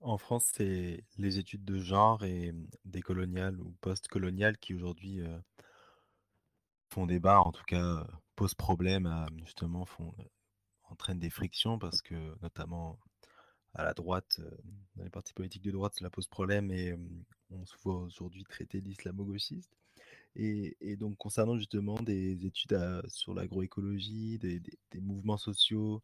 En 0.00 0.18
France, 0.18 0.50
c'est 0.54 1.04
les 1.18 1.38
études 1.38 1.64
de 1.64 1.78
genre 1.78 2.24
et 2.24 2.52
décoloniales 2.84 3.60
ou 3.60 3.74
post-coloniales 3.80 4.58
qui 4.58 4.74
aujourd'hui 4.74 5.20
font 6.90 7.06
débat, 7.06 7.40
en 7.40 7.52
tout 7.52 7.64
cas 7.64 8.06
posent 8.36 8.54
problème, 8.54 9.26
justement 9.44 9.84
font 9.84 10.14
entraînent 10.84 11.20
des 11.20 11.30
frictions 11.30 11.78
parce 11.78 12.02
que 12.02 12.14
notamment 12.42 12.98
à 13.74 13.84
la 13.84 13.94
droite, 13.94 14.40
dans 14.96 15.04
les 15.04 15.10
partis 15.10 15.32
politiques 15.32 15.62
de 15.62 15.70
droite, 15.70 15.94
cela 15.96 16.10
pose 16.10 16.26
problème 16.28 16.70
et 16.70 16.94
on 17.50 17.64
se 17.64 17.76
voit 17.82 17.96
aujourd'hui 17.96 18.44
traité 18.44 18.80
d'islamo-gauchiste. 18.80 19.79
Et, 20.36 20.96
donc 20.96 21.16
concernant 21.16 21.56
justement 21.56 21.96
des 22.00 22.46
études 22.46 22.78
sur 23.08 23.34
l'agroécologie, 23.34 24.38
des, 24.38 24.62
mouvements 25.00 25.38
sociaux 25.38 26.02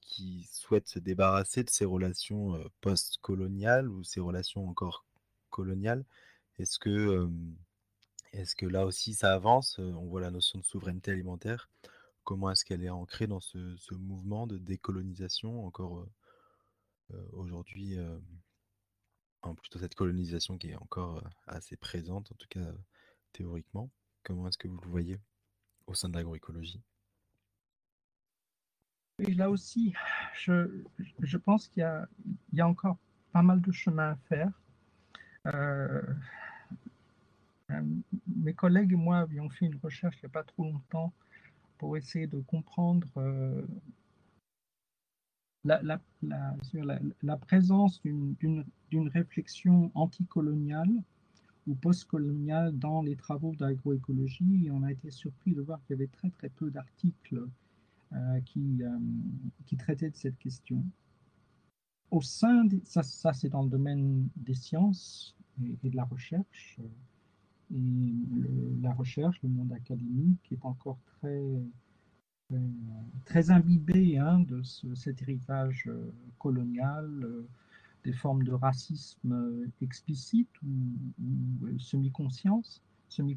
qui 0.00 0.48
souhaitent 0.50 0.88
se 0.88 0.98
débarrasser 0.98 1.62
de 1.64 1.70
ces 1.70 1.84
relations 1.84 2.58
post-coloniales 2.80 3.88
ou 3.88 4.02
ces 4.04 4.20
relations 4.20 4.68
encore 4.68 5.04
coloniales, 5.50 6.04
est-ce 6.58 6.78
que, 6.78 7.28
que 8.56 8.66
là 8.66 8.86
aussi 8.86 9.14
ça 9.14 9.34
avance 9.34 9.78
On 9.78 10.06
voit 10.06 10.20
la 10.20 10.30
notion 10.30 10.58
de 10.58 10.64
souveraineté 10.64 11.10
alimentaire. 11.10 11.68
Comment 12.24 12.50
est-ce 12.50 12.64
qu'elle 12.64 12.82
est 12.82 12.90
ancrée 12.90 13.26
dans 13.26 13.40
ce, 13.40 13.94
mouvement 13.94 14.46
de 14.46 14.58
décolonisation 14.58 15.66
encore 15.66 16.06
aujourd'hui 17.32 17.98
plutôt 19.52 19.78
cette 19.78 19.94
colonisation 19.94 20.56
qui 20.56 20.70
est 20.70 20.76
encore 20.76 21.22
assez 21.46 21.76
présente, 21.76 22.32
en 22.32 22.34
tout 22.36 22.46
cas 22.48 22.72
théoriquement. 23.34 23.90
Comment 24.22 24.48
est-ce 24.48 24.56
que 24.56 24.68
vous 24.68 24.80
le 24.80 24.88
voyez 24.88 25.20
au 25.86 25.94
sein 25.94 26.08
de 26.08 26.14
l'agroécologie? 26.16 26.80
Et 29.18 29.34
là 29.34 29.50
aussi, 29.50 29.94
je, 30.34 31.36
pense 31.36 31.68
qu'il 31.68 31.82
y, 32.52 32.60
a 32.60 32.68
encore 32.68 32.96
pas 33.32 33.42
mal 33.42 33.60
de 33.60 33.70
chemin 33.70 34.12
à 34.12 34.16
faire. 34.28 34.50
Euh, 35.46 36.02
euh, 37.70 37.82
mes 38.34 38.54
collègues 38.54 38.92
et 38.92 38.96
moi 38.96 39.18
avions 39.18 39.50
fait 39.50 39.66
une 39.66 39.78
recherche 39.82 40.16
il 40.16 40.24
n'y 40.24 40.30
a 40.30 40.32
pas 40.32 40.42
trop 40.42 40.64
longtemps 40.64 41.12
pour 41.76 41.96
essayer 41.98 42.26
de 42.26 42.40
comprendre 42.40 43.06
euh, 43.18 43.66
la, 45.64 47.36
présence 47.38 48.02
d'une 48.02 49.08
réflexion 49.08 49.90
anticoloniale 49.94 51.02
ou 51.66 51.74
postcoloniale 51.74 52.78
dans 52.78 53.02
les 53.02 53.16
travaux 53.16 53.54
d'agroécologie. 53.54 54.68
On 54.70 54.82
a 54.82 54.92
été 54.92 55.10
surpris 55.10 55.52
de 55.52 55.62
voir 55.62 55.80
qu'il 55.82 55.94
y 55.94 55.98
avait 55.98 56.08
très 56.08 56.30
très 56.30 56.48
peu 56.48 56.70
d'articles 56.70 57.48
euh, 58.12 58.40
qui, 58.44 58.82
euh, 58.82 58.98
qui 59.66 59.76
traitait 59.76 60.10
de 60.10 60.16
cette 60.16 60.38
question. 60.38 60.84
Au 62.10 62.20
sein, 62.20 62.68
ça, 62.84 63.02
ça 63.02 63.32
c'est 63.32 63.48
dans 63.48 63.62
le 63.62 63.70
domaine 63.70 64.28
des 64.36 64.54
sciences 64.54 65.34
et, 65.62 65.88
de 65.88 65.96
la 65.96 66.04
recherche. 66.04 66.78
Et 67.74 68.14
la 68.82 68.92
recherche, 68.92 69.42
le 69.42 69.48
monde 69.48 69.72
académique 69.72 70.52
est 70.52 70.64
encore 70.64 70.98
très, 71.06 71.42
très, 73.24 73.50
imbibé 73.50 74.18
hein, 74.18 74.40
de 74.40 74.62
cet 74.62 75.22
héritage 75.22 75.84
euh, 75.88 76.12
colonial, 76.38 77.26
des 78.04 78.12
formes 78.12 78.44
de 78.44 78.52
racisme 78.52 79.70
explicite 79.80 80.50
ou, 80.62 81.66
ou 81.66 81.78
semi-consciente. 81.78 82.82
Semi 83.08 83.36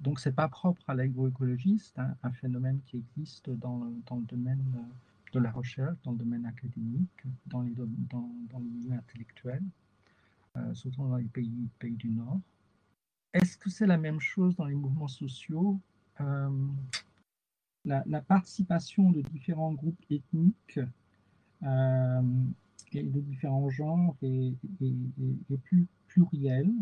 donc 0.00 0.20
c'est 0.20 0.32
pas 0.32 0.48
propre 0.48 0.82
à 0.88 0.94
l'agroécologie, 0.94 1.78
c'est 1.78 1.98
un, 1.98 2.32
phénomène 2.32 2.80
qui 2.86 2.98
existe 2.98 3.50
dans, 3.50 3.84
le 3.84 4.26
domaine 4.26 4.64
euh, 4.76 5.32
de 5.32 5.40
la 5.40 5.50
recherche, 5.50 5.96
dans 6.04 6.12
le 6.12 6.18
domaine 6.18 6.44
académique, 6.46 7.24
dans 7.46 7.62
les, 7.62 7.72
dans, 7.74 8.30
dans 8.50 8.60
milieu 8.60 8.92
intellectuel, 8.92 9.62
euh, 10.56 10.74
surtout 10.74 11.08
dans 11.08 11.16
les 11.16 11.24
pays, 11.24 11.68
pays 11.78 11.96
du 11.96 12.10
Nord. 12.10 12.40
Est-ce 13.32 13.56
que 13.56 13.70
c'est 13.70 13.86
la 13.86 13.98
même 13.98 14.20
chose 14.20 14.56
dans 14.56 14.66
les 14.66 14.74
mouvements 14.74 15.08
sociaux 15.08 15.80
euh, 16.20 16.68
la, 17.84 18.20
participation 18.22 19.12
de 19.12 19.22
différents 19.22 19.72
groupes 19.72 20.04
ethniques 20.10 20.80
et 22.92 23.02
de 23.02 23.20
différents 23.20 23.68
genres 23.70 24.16
est 24.22 24.54
plus 25.64 25.86
plurielle 26.08 26.72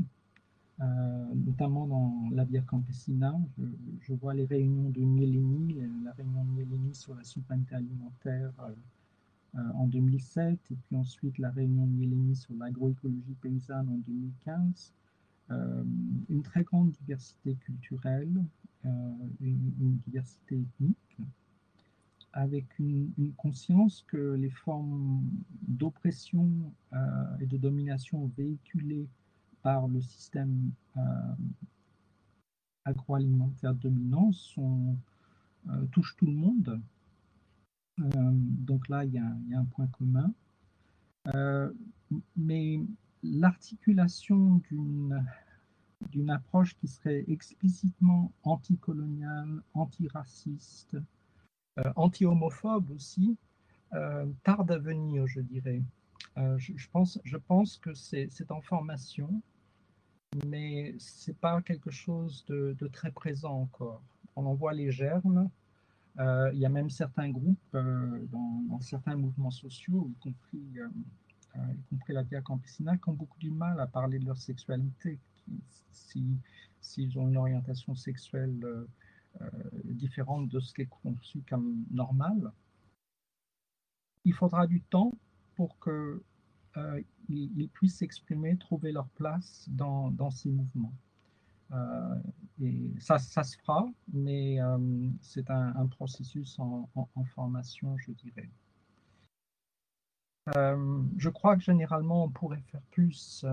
euh, 0.80 1.34
notamment 1.34 1.86
dans 1.86 2.28
la 2.32 2.44
Via 2.44 2.60
Campesina. 2.62 3.38
Je, 4.00 4.12
vois 4.14 4.34
les 4.34 4.44
réunions 4.44 4.90
de 4.90 5.00
Mielini, 5.00 5.76
la 6.02 6.10
réunion 6.12 6.44
de 6.44 6.50
Mielini 6.50 6.94
sur 6.94 7.14
la 7.14 7.22
souveraineté 7.22 7.76
alimentaire 7.76 8.50
euh, 8.58 8.72
euh, 9.54 9.72
en 9.74 9.86
2007, 9.86 10.58
et 10.72 10.74
puis 10.74 10.96
ensuite 10.96 11.38
la 11.38 11.50
réunion 11.50 11.86
de 11.86 11.92
Mielini 11.92 12.34
sur 12.34 12.54
l'agroécologie 12.54 13.36
paysanne 13.40 13.88
en 13.88 13.98
2015. 13.98 14.92
une 16.28 16.42
très 16.42 16.64
grande 16.64 16.90
diversité 16.90 17.54
culturelle, 17.54 18.44
une, 19.40 20.00
diversité 20.06 20.56
ethnique, 20.56 20.96
avec 22.34 22.78
une, 22.78 23.32
conscience 23.36 24.04
que 24.08 24.34
les 24.34 24.50
formes 24.50 25.24
d'oppression 25.62 26.50
et 27.40 27.46
de 27.46 27.56
domination 27.56 28.30
véhiculées 28.36 29.08
par 29.64 29.88
le 29.88 30.00
système 30.02 30.70
euh, 30.98 31.00
agroalimentaire 32.84 33.74
dominant 33.74 34.30
euh, 34.58 35.86
touchent 35.86 36.16
tout 36.18 36.26
le 36.26 36.32
monde. 36.32 36.80
Euh, 37.98 38.30
donc 38.32 38.88
là, 38.90 39.06
il 39.06 39.14
y, 39.14 39.18
a, 39.18 39.58
un 39.58 39.64
point 39.64 39.86
commun. 39.86 40.32
mais 42.36 42.78
l'articulation 43.22 44.56
d'une 44.68 45.24
d'une 46.10 46.28
approche 46.28 46.76
qui 46.76 46.86
serait 46.86 47.24
explicitement 47.28 48.30
anticoloniale, 48.42 49.62
antiraciste, 49.72 50.98
anti-homophobe 51.96 52.90
aussi, 52.90 53.36
tarde 54.42 54.70
à 54.70 54.78
venir, 54.78 55.26
je 55.26 55.40
dirais. 55.40 55.82
je, 56.36 56.88
pense, 56.92 57.18
je 57.24 57.36
pense 57.36 57.78
que 57.78 57.94
c'est 57.94 58.50
en 58.50 58.60
formation 58.60 59.42
mais 60.46 60.94
c'est 60.98 61.36
pas 61.36 61.60
quelque 61.62 61.90
chose 61.90 62.44
de, 62.46 62.88
très 62.92 63.10
présent 63.10 63.60
encore. 63.60 64.02
On 64.36 64.46
en 64.46 64.54
voit 64.54 64.72
les 64.72 64.90
germes. 64.90 65.48
Euh, 66.18 66.50
il 66.52 66.60
y 66.60 66.66
a 66.66 66.68
même 66.68 66.90
certains 66.90 67.30
groupes 67.30 67.58
euh, 67.74 68.26
dans, 68.30 68.80
certains 68.80 69.16
mouvements 69.16 69.50
sociaux, 69.50 70.10
y 70.10 70.14
compris, 70.14 70.78
euh, 70.78 71.58
y 71.72 71.82
compris 71.90 72.12
la 72.12 72.22
Via 72.22 72.40
Campesina, 72.40 72.96
qui 72.96 73.08
ont 73.08 73.14
beaucoup 73.14 73.38
du 73.38 73.50
mal 73.50 73.80
à 73.80 73.86
parler 73.86 74.18
de 74.18 74.26
leur 74.26 74.38
sexualité, 74.38 75.18
s'ils 75.92 76.38
si, 76.80 77.10
ont 77.16 77.28
une 77.28 77.36
orientation 77.36 77.94
sexuelle 77.94 78.86
différente 79.84 80.48
de 80.48 80.60
ce 80.60 80.72
qui 80.72 80.82
est 80.82 80.90
conçu 81.02 81.42
comme 81.48 81.84
normal. 81.90 82.52
Il 84.24 84.32
faudra 84.32 84.66
du 84.66 84.80
temps 84.80 85.12
pour 85.56 85.78
que 85.78 86.22
euh, 86.76 87.00
puissent 87.72 87.98
s'exprimer, 87.98 88.56
trouver 88.56 88.90
leur 88.92 89.08
place 89.10 89.66
dans, 89.70 90.30
ces 90.30 90.50
mouvements. 90.50 90.92
Euh, 91.72 92.14
et 92.60 92.92
ça, 92.98 93.18
ça, 93.18 93.44
se 93.44 93.56
fera, 93.58 93.86
mais 94.12 94.60
euh, 94.60 95.08
c'est 95.20 95.50
un, 95.50 95.86
processus 95.86 96.58
en, 96.58 96.88
formation, 97.34 97.96
je 97.98 98.12
dirais. 98.12 98.50
je 101.16 101.28
crois 101.28 101.56
que 101.56 101.62
généralement, 101.62 102.24
on 102.24 102.30
pourrait 102.30 102.62
faire 102.70 102.82
plus 102.90 103.44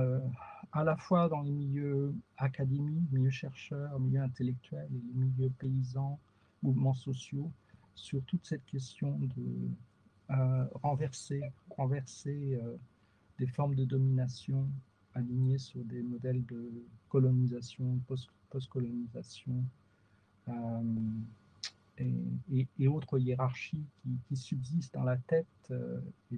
à 0.74 0.84
la 0.84 0.96
fois 0.96 1.30
dans 1.30 1.42
les 1.42 1.52
milieux 1.52 2.14
académiques, 2.38 3.12
milieux 3.12 3.30
chercheurs, 3.30 4.00
milieux 4.00 4.22
intellectuels 4.22 4.90
et 4.92 5.18
milieux 5.18 5.52
paysans, 5.60 6.20
mouvements 6.63 6.94
sociaux, 6.94 7.52
sur 7.96 8.24
toute 8.24 8.46
cette 8.46 8.65
question 8.65 9.19
de 9.19 9.69
renverser, 10.82 11.42
renverser 11.69 12.58
des 13.38 13.48
formes 13.48 13.76
de 13.76 13.84
domination 13.84 14.69
alignées 15.15 15.58
sur 15.58 15.84
des 15.84 16.02
modèles 16.04 16.46
de 16.46 16.72
colonisation, 17.10 18.00
post-colonisation 18.50 19.63
euh, 20.48 20.82
et, 22.80 22.88
autres 22.88 23.19
hiérarchies 23.19 23.86
qui, 24.28 24.36
subsistent 24.36 24.94
dans 24.94 25.04
la 25.04 25.17
tête 25.17 25.48
euh, 25.72 26.00
et 26.32 26.38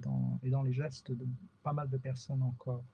dans 0.50 0.62
les 0.62 0.72
gestes 0.72 1.12
de 1.12 1.26
pas 1.62 1.72
mal 1.72 1.88
de 1.88 1.96
personnes 1.96 2.42
encore. 2.42 2.84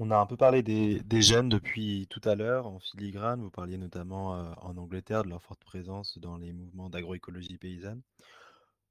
On 0.00 0.12
a 0.12 0.16
un 0.16 0.26
peu 0.26 0.36
parlé 0.36 0.62
des, 0.62 1.22
jeunes 1.22 1.48
depuis 1.48 2.06
tout 2.08 2.20
à 2.22 2.36
l'heure 2.36 2.68
en 2.68 2.78
filigrane. 2.78 3.42
Vous 3.42 3.50
parliez 3.50 3.78
notamment 3.78 4.36
euh, 4.36 4.52
en 4.58 4.76
Angleterre 4.76 5.24
de 5.24 5.28
leur 5.28 5.42
forte 5.42 5.64
présence 5.64 6.18
dans 6.18 6.36
les 6.36 6.52
mouvements 6.52 6.88
d'agroécologie 6.88 7.58
paysanne. 7.58 8.00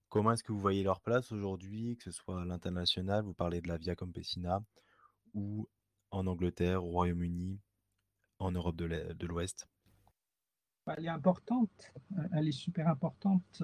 comment 0.10 0.34
est-ce 0.34 0.44
que 0.44 0.52
vous 0.52 0.60
voyez 0.60 0.84
leur 0.84 1.00
place 1.00 1.32
aujourd'hui, 1.32 1.96
que 1.96 2.04
ce 2.04 2.12
soit 2.12 2.42
à 2.42 2.46
l'international, 2.46 3.24
vous 3.24 3.34
parlez 3.34 3.62
de 3.62 3.70
la 3.70 3.78
Via 3.78 3.96
Campesina, 3.96 4.62
ou 5.34 5.70
en 6.12 6.28
Angleterre, 6.28 6.84
au 6.84 6.90
Royaume-Uni, 6.90 7.58
en 8.40 8.52
Europe 8.52 8.76
de 8.76 9.28
l'Ouest? 9.28 9.70
Bah, 10.86 10.96
Elle 10.98 11.06
est 11.06 11.10
importante, 11.10 11.94
elle 12.34 12.50
est 12.50 12.52
super 12.52 12.90
importante. 12.90 13.64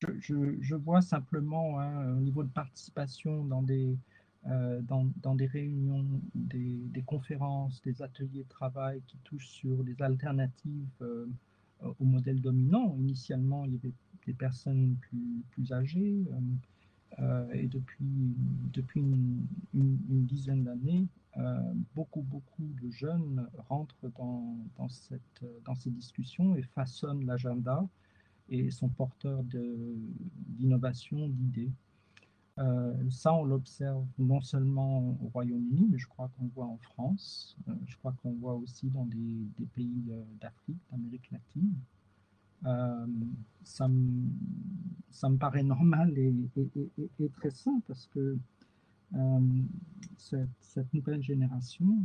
Je, 0.00 0.74
vois 0.74 1.00
simplement 1.00 1.78
hein, 1.78 2.12
au 2.12 2.20
niveau 2.20 2.42
de 2.42 2.50
participation 2.50 3.44
dans 3.44 3.62
des, 3.62 3.96
euh, 4.50 4.80
dans, 4.82 5.08
dans, 5.22 5.36
des 5.36 5.46
réunions, 5.46 6.04
des, 6.34 7.02
conférences, 7.06 7.80
des 7.82 8.02
ateliers 8.02 8.42
de 8.42 8.48
travail 8.48 9.00
qui 9.06 9.16
touchent 9.18 9.48
sur 9.48 9.84
des 9.84 10.00
alternatives 10.02 10.88
euh, 11.00 11.26
au 11.80 12.04
modèle 12.04 12.40
dominant. 12.40 12.96
Initialement, 12.98 13.64
il 13.66 13.74
y 13.74 13.76
avait 13.76 13.92
des 14.26 14.32
personnes 14.32 14.96
plus, 15.00 15.44
plus 15.50 15.72
âgées 15.72 16.26
euh, 17.20 17.52
et 17.52 17.68
depuis, 17.68 18.34
depuis 18.72 19.00
une, 19.00 19.46
dizaine 20.26 20.64
d'années, 20.64 21.06
beaucoup, 21.94 22.22
beaucoup 22.22 22.68
de 22.82 22.90
jeunes 22.90 23.46
rentrent 23.68 24.10
dans, 24.18 24.56
dans, 24.76 24.88
cette, 24.88 25.44
dans 25.64 25.74
ces 25.76 25.90
discussions 25.90 26.56
et 26.56 26.62
façonnent 26.62 27.24
l'agenda 27.26 27.86
et 28.48 28.70
sont 28.70 28.88
porteurs 28.88 29.42
d'innovation, 29.44 31.28
d'idées. 31.28 31.70
Euh, 32.62 32.92
ça, 33.10 33.34
on 33.34 33.44
l'observe 33.44 34.04
non 34.18 34.40
seulement 34.40 35.16
au 35.20 35.28
Royaume-Uni, 35.32 35.88
mais 35.90 35.98
je 35.98 36.06
crois 36.06 36.30
qu'on 36.36 36.46
voit 36.54 36.66
en 36.66 36.76
France, 36.78 37.56
euh, 37.68 37.74
je 37.86 37.96
crois 37.96 38.14
qu'on 38.22 38.32
voit 38.34 38.54
aussi 38.54 38.88
dans 38.90 39.06
des, 39.06 39.66
pays 39.74 40.04
euh, 40.10 40.22
d'Afrique, 40.40 40.78
d'Amérique 40.90 41.30
latine. 41.32 41.74
ça, 43.64 43.88
me, 43.88 45.36
paraît 45.38 45.64
normal 45.64 46.16
et, 46.16 46.32
très 47.34 47.50
sain 47.50 47.80
parce 47.88 48.06
que 48.14 48.38
cette, 50.16 50.94
nouvelle 50.94 51.22
génération, 51.22 51.98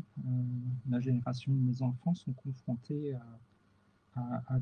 la 0.90 1.00
génération 1.00 1.54
de 1.54 1.60
mes 1.60 1.82
enfants, 1.84 2.16
sont 2.16 2.34
confrontés 2.34 3.14
à, 4.16 4.60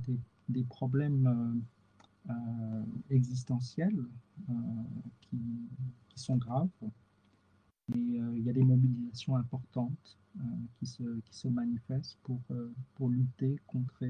des, 0.50 0.64
problèmes 0.64 1.62
existentielles 3.10 4.04
euh, 4.50 4.54
qui, 5.22 5.38
sont 6.16 6.38
graves. 6.38 6.70
Et 7.94 8.20
euh, 8.20 8.38
il 8.38 8.44
y 8.44 8.50
a 8.50 8.54
des 8.54 8.64
mobilisations 8.64 9.36
importantes 9.36 10.18
qui, 10.80 10.86
se, 10.86 11.20
qui 11.22 11.36
se 11.36 11.48
manifestent 11.48 12.18
pour, 12.24 12.42
pour 12.96 13.10
lutter 13.10 13.58
contre 13.68 14.04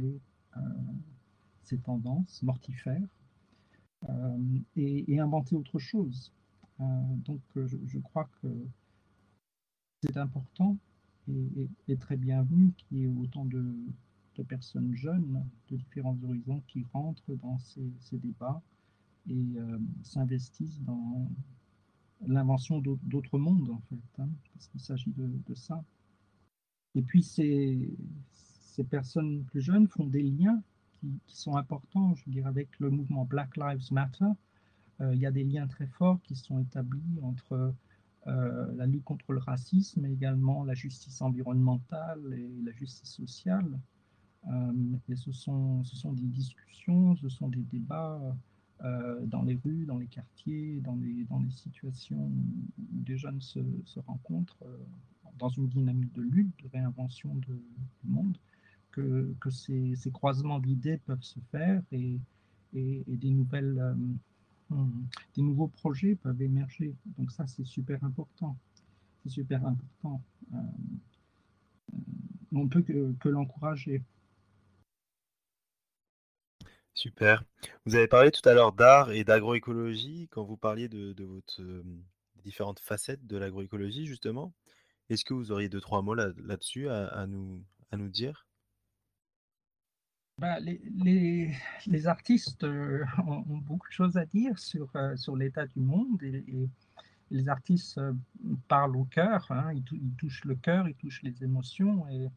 ces 1.62 1.78
tendances 1.80 2.42
mortifères 2.42 3.08
et, 4.76 5.14
et, 5.14 5.20
inventer 5.20 5.56
autre 5.56 5.78
chose. 5.78 6.32
donc 6.80 7.42
je, 7.56 8.00
crois 8.00 8.28
que 8.42 8.48
c'est 10.04 10.18
important 10.18 10.78
et, 11.28 11.70
et, 11.88 11.98
très 11.98 12.18
bienvenu 12.18 12.72
qu'il 12.74 12.98
y 12.98 13.04
ait 13.04 13.08
autant 13.08 13.46
de, 13.46 13.64
de 14.38 14.44
personnes 14.44 14.96
jeunes 14.96 15.44
de 15.70 15.78
différents 15.78 16.18
horizons 16.24 16.62
qui 16.68 16.86
rentrent 16.94 17.36
dans 17.36 17.58
ces, 17.60 18.18
débats 18.18 18.62
et 19.30 19.58
euh, 19.58 19.80
s'investissent 20.04 20.82
dans 20.82 21.30
l'invention 22.28 22.80
d'autres 22.80 23.38
mondes, 23.38 23.70
en 23.70 23.82
fait, 23.90 24.22
hein, 24.22 24.30
parce 24.54 24.68
qu'il 24.68 24.80
s'agit 24.80 25.14
de, 25.18 25.54
ça. 25.54 25.84
Et 26.96 27.02
puis, 27.02 27.24
ces, 27.24 27.98
personnes 28.90 29.44
plus 29.46 29.62
jeunes 29.62 29.88
font 29.88 30.06
des 30.06 30.24
liens 30.24 30.62
qui, 30.94 31.20
sont 31.28 31.56
importants, 31.56 32.16
je 32.16 32.30
dirais, 32.30 32.48
avec 32.48 32.70
le 32.80 32.90
mouvement 32.90 33.26
Black 33.26 33.58
Lives 33.58 33.92
Matter. 33.92 34.26
Euh, 35.02 35.14
il 35.14 35.20
y 35.20 35.26
a 35.26 35.32
des 35.32 35.44
liens 35.44 35.68
très 35.68 35.88
forts 35.88 36.22
qui 36.24 36.36
sont 36.36 36.60
établis 36.60 37.20
entre 37.22 37.74
euh, 38.28 38.74
la 38.76 38.86
lutte 38.86 39.04
contre 39.04 39.34
le 39.34 39.40
racisme, 39.40 40.02
mais 40.02 40.12
également 40.12 40.64
la 40.64 40.74
justice 40.74 41.22
environnementale 41.22 42.34
et 42.34 42.64
la 42.64 42.72
justice 42.72 43.12
sociale. 43.12 43.80
Euh, 44.48 44.98
et 45.10 45.16
ce 45.16 45.32
sont, 45.32 45.84
ce 45.84 45.96
sont 45.96 46.14
des 46.14 46.28
discussions, 46.28 47.16
ce 47.16 47.30
sont 47.30 47.50
des 47.50 47.64
débats 47.64 48.22
euh, 48.84 49.26
dans 49.26 49.42
les 49.42 49.56
rues, 49.56 49.86
dans 49.86 49.98
les 49.98 50.08
quartiers, 50.08 50.80
dans 50.82 50.96
les, 50.96 51.24
dans 51.26 51.40
les 51.40 51.50
situations 51.50 52.18
où 52.18 53.02
des 53.02 53.18
jeunes 53.18 53.42
se, 53.42 53.60
rencontrent 54.06 54.64
euh, 54.64 54.78
dans 55.40 55.50
une 55.50 55.68
dynamique 55.68 56.14
de 56.14 56.22
lutte, 56.22 56.64
de 56.64 56.70
réinvention 56.70 57.34
du 57.36 57.54
monde, 58.04 58.38
que, 58.92 59.34
que 59.40 59.50
ces, 59.50 59.96
ces, 59.96 60.12
croisements 60.12 60.60
d'idées 60.60 60.98
peuvent 60.98 61.24
se 61.24 61.40
faire 61.52 61.82
et, 61.92 62.20
et, 62.74 63.04
des, 63.08 63.30
nouvelles, 63.32 63.96
hmm, 64.70 65.04
des 65.36 65.42
nouveaux 65.42 65.68
projets 65.68 66.16
peuvent 66.16 66.42
émerger. 66.42 66.94
Donc 67.18 67.32
ça, 67.32 67.48
c'est 67.48 67.66
super 67.66 68.02
important. 68.04 68.56
C'est 69.24 69.30
super 69.30 69.66
important. 69.66 70.22
on 72.54 72.64
ne 72.64 72.70
peut 72.70 72.84
que 72.84 73.28
l'encourager. 73.28 74.02
Super. 76.96 77.44
Vous 77.86 77.96
avez 77.96 78.08
parlé 78.08 78.32
tout 78.32 78.48
à 78.48 78.54
l'heure 78.54 78.72
d'art 78.72 79.12
et 79.12 79.26
d'agroécologie 79.26 80.30
quand 80.32 80.44
vous 80.44 80.56
parliez 80.56 80.88
de, 80.88 81.12
de 81.12 81.26
votre 81.26 81.62
différentes 82.42 82.80
facettes 82.80 83.28
de 83.28 83.38
l'agroécologie 83.38 84.06
justement. 84.06 84.54
Est-ce 85.10 85.26
que 85.26 85.34
vous 85.34 85.52
auriez 85.52 85.68
deux 85.68 85.82
trois 85.82 86.02
mots 86.02 86.14
là, 86.14 86.32
dessus 86.32 86.90
à, 86.90 87.28
nous 87.28 87.62
à 87.92 87.98
nous 87.98 88.08
dire? 88.08 88.48
Bah, 90.40 90.60
les, 90.60 90.82
les, 91.86 92.08
artistes 92.08 92.64
ont, 93.28 93.42
beaucoup 93.42 93.88
de 93.88 93.94
choses 93.94 94.18
à 94.18 94.26
dire 94.26 94.58
sur, 94.58 94.90
sur 95.16 95.36
l'état 95.36 95.66
du 95.66 95.80
monde 95.80 96.24
et, 96.24 96.70
les 97.32 97.50
artistes 97.50 98.00
parlent 98.68 98.96
au 98.96 99.06
cœur, 99.06 99.48
hein, 99.50 99.74
ils, 99.74 99.84
ils, 99.94 100.14
touchent 100.16 100.46
le 100.46 100.54
cœur, 100.56 100.88
ils 100.88 100.94
touchent 100.94 101.24
les 101.24 101.44
émotions 101.44 102.08
et 102.08 102.30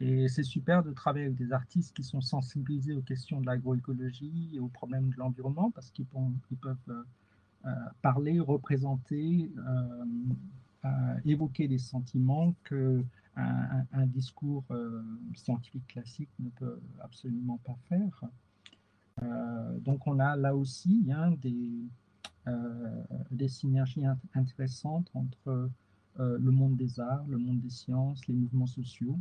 et 0.00 0.28
c'est 0.28 0.42
super 0.42 0.82
de 0.82 0.92
travailler 0.92 1.26
avec 1.26 1.36
des 1.36 1.52
artistes 1.52 1.94
qui 1.94 2.02
sont 2.02 2.20
sensibilisés 2.20 2.94
aux 2.94 3.02
questions 3.02 3.40
de 3.40 3.46
l'agroécologie 3.46 4.50
et 4.52 4.60
aux 4.60 4.68
problèmes 4.68 5.10
de 5.10 5.16
l'environnement 5.16 5.70
parce 5.70 5.90
qu'ils 5.90 6.06
peuvent 6.06 6.76
euh, 6.88 7.02
euh, 7.66 7.70
parler, 8.02 8.40
représenter, 8.40 9.52
euh, 9.56 11.14
évoquer 11.24 11.68
des 11.68 11.78
sentiments 11.78 12.54
que 12.64 13.04
un, 13.36 14.06
discours 14.06 14.64
scientifique 15.34 15.88
classique 15.88 16.28
ne 16.38 16.50
peut 16.50 16.78
absolument 17.00 17.58
pas 17.64 17.76
faire. 17.88 18.22
donc 19.80 20.06
on 20.06 20.20
a 20.20 20.36
là 20.36 20.54
aussi 20.54 21.10
hein, 21.10 21.32
des, 21.42 21.88
des 23.32 23.48
synergies 23.48 24.04
intéressantes 24.34 25.10
entre 25.14 25.68
le 26.18 26.50
monde 26.52 26.76
des 26.76 27.00
arts, 27.00 27.24
le 27.26 27.38
monde 27.38 27.60
des 27.60 27.70
sciences, 27.70 28.24
les 28.28 28.34
mouvements 28.34 28.68
sociaux. 28.68 29.18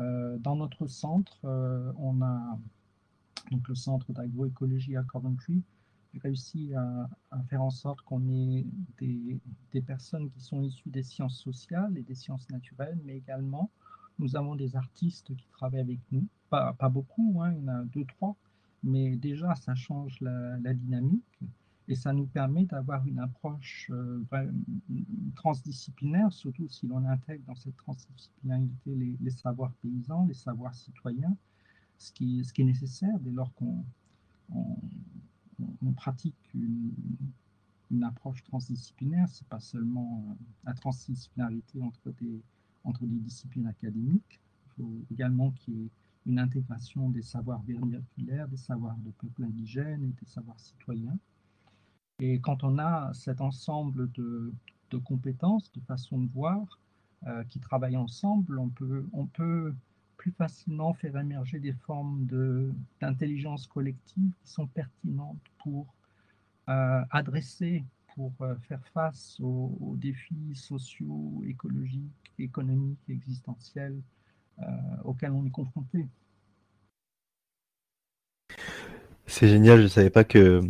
Euh, 0.00 0.38
dans 0.38 0.56
notre 0.56 0.86
centre, 0.86 1.38
euh, 1.44 1.92
on 1.98 2.20
a 2.22 2.58
donc 3.50 3.68
le 3.68 3.74
centre 3.74 4.12
d'agroécologie 4.12 4.96
à 4.96 5.02
Coventry 5.02 5.62
réussi 6.22 6.72
à, 6.74 7.08
faire 7.48 7.60
en 7.60 7.70
sorte 7.70 8.00
qu'on 8.02 8.28
ait 8.28 8.64
des, 9.00 9.82
personnes 9.82 10.30
qui 10.30 10.40
sont 10.40 10.62
issues 10.62 10.88
des 10.88 11.02
sciences 11.02 11.36
sociales 11.40 11.98
et 11.98 12.02
des 12.02 12.14
sciences 12.14 12.48
naturelles, 12.50 13.00
mais 13.04 13.16
également 13.16 13.68
nous 14.20 14.36
avons 14.36 14.54
des 14.54 14.76
artistes 14.76 15.34
qui 15.34 15.48
travaillent 15.48 15.80
avec 15.80 15.98
nous. 16.12 16.24
Pas, 16.50 16.72
beaucoup, 16.88 17.42
hein, 17.42 17.52
il 17.52 17.58
y 17.58 17.64
en 17.64 17.68
a 17.68 17.82
deux, 17.86 18.04
trois, 18.04 18.36
mais 18.84 19.16
déjà 19.16 19.56
ça 19.56 19.74
change 19.74 20.20
la 20.20 20.72
dynamique 20.72 21.40
et 21.86 21.94
ça 21.94 22.12
nous 22.12 22.26
permet 22.26 22.64
d'avoir 22.64 23.06
une 23.06 23.18
approche 23.18 23.90
euh, 23.92 24.22
transdisciplinaire, 25.34 26.32
surtout 26.32 26.66
si 26.68 26.86
l'on 26.86 27.04
intègre 27.04 27.44
dans 27.46 27.54
cette 27.54 27.76
transdisciplinarité 27.76 29.16
les, 29.20 29.30
savoirs 29.30 29.72
paysans, 29.82 30.26
les 30.26 30.34
savoirs 30.34 30.74
citoyens, 30.74 31.36
ce 31.98 32.12
qui, 32.12 32.40
est 32.40 32.64
nécessaire 32.64 33.18
dès 33.20 33.30
lors 33.30 33.52
qu'on 33.54 33.84
on, 34.54 34.76
on 35.84 35.92
pratique 35.92 36.36
une, 36.54 36.92
approche 38.02 38.42
transdisciplinaire. 38.42 39.28
C'est 39.28 39.46
pas 39.46 39.60
seulement 39.60 40.24
euh, 40.28 40.34
la 40.64 40.74
transdisciplinarité 40.74 41.80
entre 41.82 42.10
des, 42.20 43.18
disciplines 43.20 43.66
académiques, 43.66 44.40
il 44.66 44.82
faut 44.82 45.04
également 45.12 45.52
qu'il 45.52 45.74
y 45.74 45.84
ait 45.84 45.90
une 46.26 46.38
intégration 46.38 47.08
des 47.10 47.22
savoirs 47.22 47.62
vernaculaires, 47.62 48.48
des 48.48 48.56
savoirs 48.56 48.96
de 48.98 49.10
peuples 49.10 49.44
indigènes 49.44 50.02
et 50.04 50.24
des 50.24 50.26
savoirs 50.26 50.58
citoyens. 50.58 51.16
Et 52.20 52.38
quand 52.40 52.62
on 52.62 52.78
a 52.78 53.12
cet 53.12 53.40
ensemble 53.40 54.10
de, 54.12 54.52
compétences, 55.04 55.72
de 55.72 55.80
façons 55.80 56.20
de 56.20 56.30
voir, 56.32 56.78
euh, 57.26 57.42
qui 57.44 57.58
travaillent 57.58 57.96
ensemble, 57.96 58.60
on 58.60 58.68
peut, 59.26 59.74
plus 60.16 60.30
facilement 60.30 60.94
faire 60.94 61.16
émerger 61.16 61.58
des 61.58 61.72
formes 61.72 62.24
d'intelligence 63.00 63.66
collective 63.66 64.30
qui 64.42 64.50
sont 64.50 64.68
pertinentes 64.68 65.42
pour 65.58 65.92
euh, 66.68 67.02
adresser, 67.10 67.84
pour 68.14 68.32
euh, 68.40 68.54
faire 68.68 68.86
face 68.94 69.38
aux, 69.40 69.96
défis 69.98 70.54
sociaux, 70.54 71.42
écologiques, 71.46 72.32
économiques, 72.38 73.00
existentiels 73.08 74.00
auxquels 75.02 75.32
on 75.32 75.44
est 75.44 75.50
confronté. 75.50 76.06
C'est 79.26 79.48
génial, 79.48 79.78
je 79.78 79.82
ne 79.82 79.88
savais 79.88 80.10
pas 80.10 80.22
que 80.22 80.62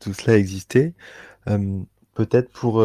tout 0.00 0.12
cela 0.14 0.36
existait. 0.36 0.94
Peut-être 2.14 2.50
pour 2.50 2.84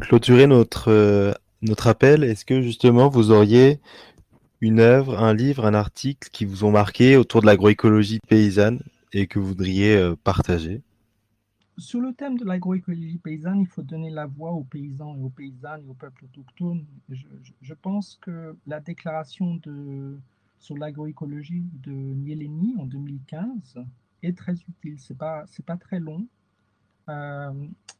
clôturer 0.00 0.46
notre, 0.46 1.34
notre 1.62 1.86
appel, 1.86 2.24
est-ce 2.24 2.44
que 2.44 2.62
justement 2.62 3.08
vous 3.08 3.30
auriez 3.30 3.80
une 4.60 4.80
œuvre, 4.80 5.18
un 5.18 5.34
livre, 5.34 5.66
un 5.66 5.74
article 5.74 6.28
qui 6.30 6.44
vous 6.44 6.64
ont 6.64 6.70
marqué 6.70 7.16
autour 7.16 7.40
de 7.40 7.46
l'agroécologie 7.46 8.20
paysanne 8.28 8.80
et 9.12 9.26
que 9.26 9.38
vous 9.38 9.46
voudriez 9.46 10.12
partager? 10.24 10.82
Sur 11.78 12.00
le 12.00 12.12
thème 12.12 12.36
de 12.36 12.44
l'agroécologie 12.44 13.18
paysanne, 13.18 13.60
il 13.60 13.66
faut 13.66 13.82
donner 13.82 14.10
la 14.10 14.26
voix 14.26 14.52
aux 14.52 14.64
paysans 14.64 15.16
et 15.16 15.22
aux 15.22 15.30
paysannes 15.30 15.82
et 15.86 15.88
aux 15.88 15.94
peuples 15.94 16.26
autochtones. 16.26 16.84
Je, 17.08 17.74
pense 17.74 18.18
que 18.20 18.54
la 18.66 18.78
déclaration 18.78 19.58
sur 20.58 20.76
l'agroécologie 20.76 21.64
de 21.82 21.90
Nieleni 21.90 22.76
en 22.78 22.84
2015 22.84 23.84
est 24.22 24.36
très 24.36 24.54
utile. 24.54 24.98
Ce 24.98 25.12
n'est 25.12 25.16
pas, 25.16 25.44
pas 25.66 25.76
très 25.76 26.00
long, 26.00 26.26
euh, 27.08 27.52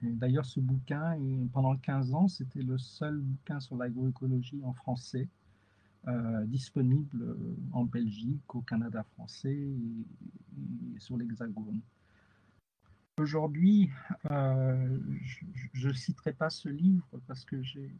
D'ailleurs, 0.00 0.46
ce 0.46 0.60
bouquin, 0.60 1.16
pendant 1.52 1.76
15 1.76 2.14
ans, 2.14 2.28
c'était 2.28 2.62
le 2.62 2.78
seul 2.78 3.18
bouquin 3.18 3.58
sur 3.58 3.76
l'agroécologie 3.76 4.62
en 4.62 4.72
français, 4.72 5.26
euh, 6.08 6.44
disponible 6.46 7.22
euh, 7.22 7.56
en 7.72 7.84
Belgique, 7.84 8.54
au 8.54 8.62
Canada 8.62 9.04
français 9.14 9.52
et, 9.52 10.98
sur 10.98 11.18
l'Hexagone. 11.18 11.80
Aujourd'hui, 13.18 13.90
euh, 14.30 14.98
je 15.74 15.88
ne 15.88 15.92
citerai 15.92 16.32
pas 16.32 16.48
ce 16.48 16.70
livre 16.70 17.06
parce 17.26 17.44
que 17.44 17.62
j'ai 17.62 17.92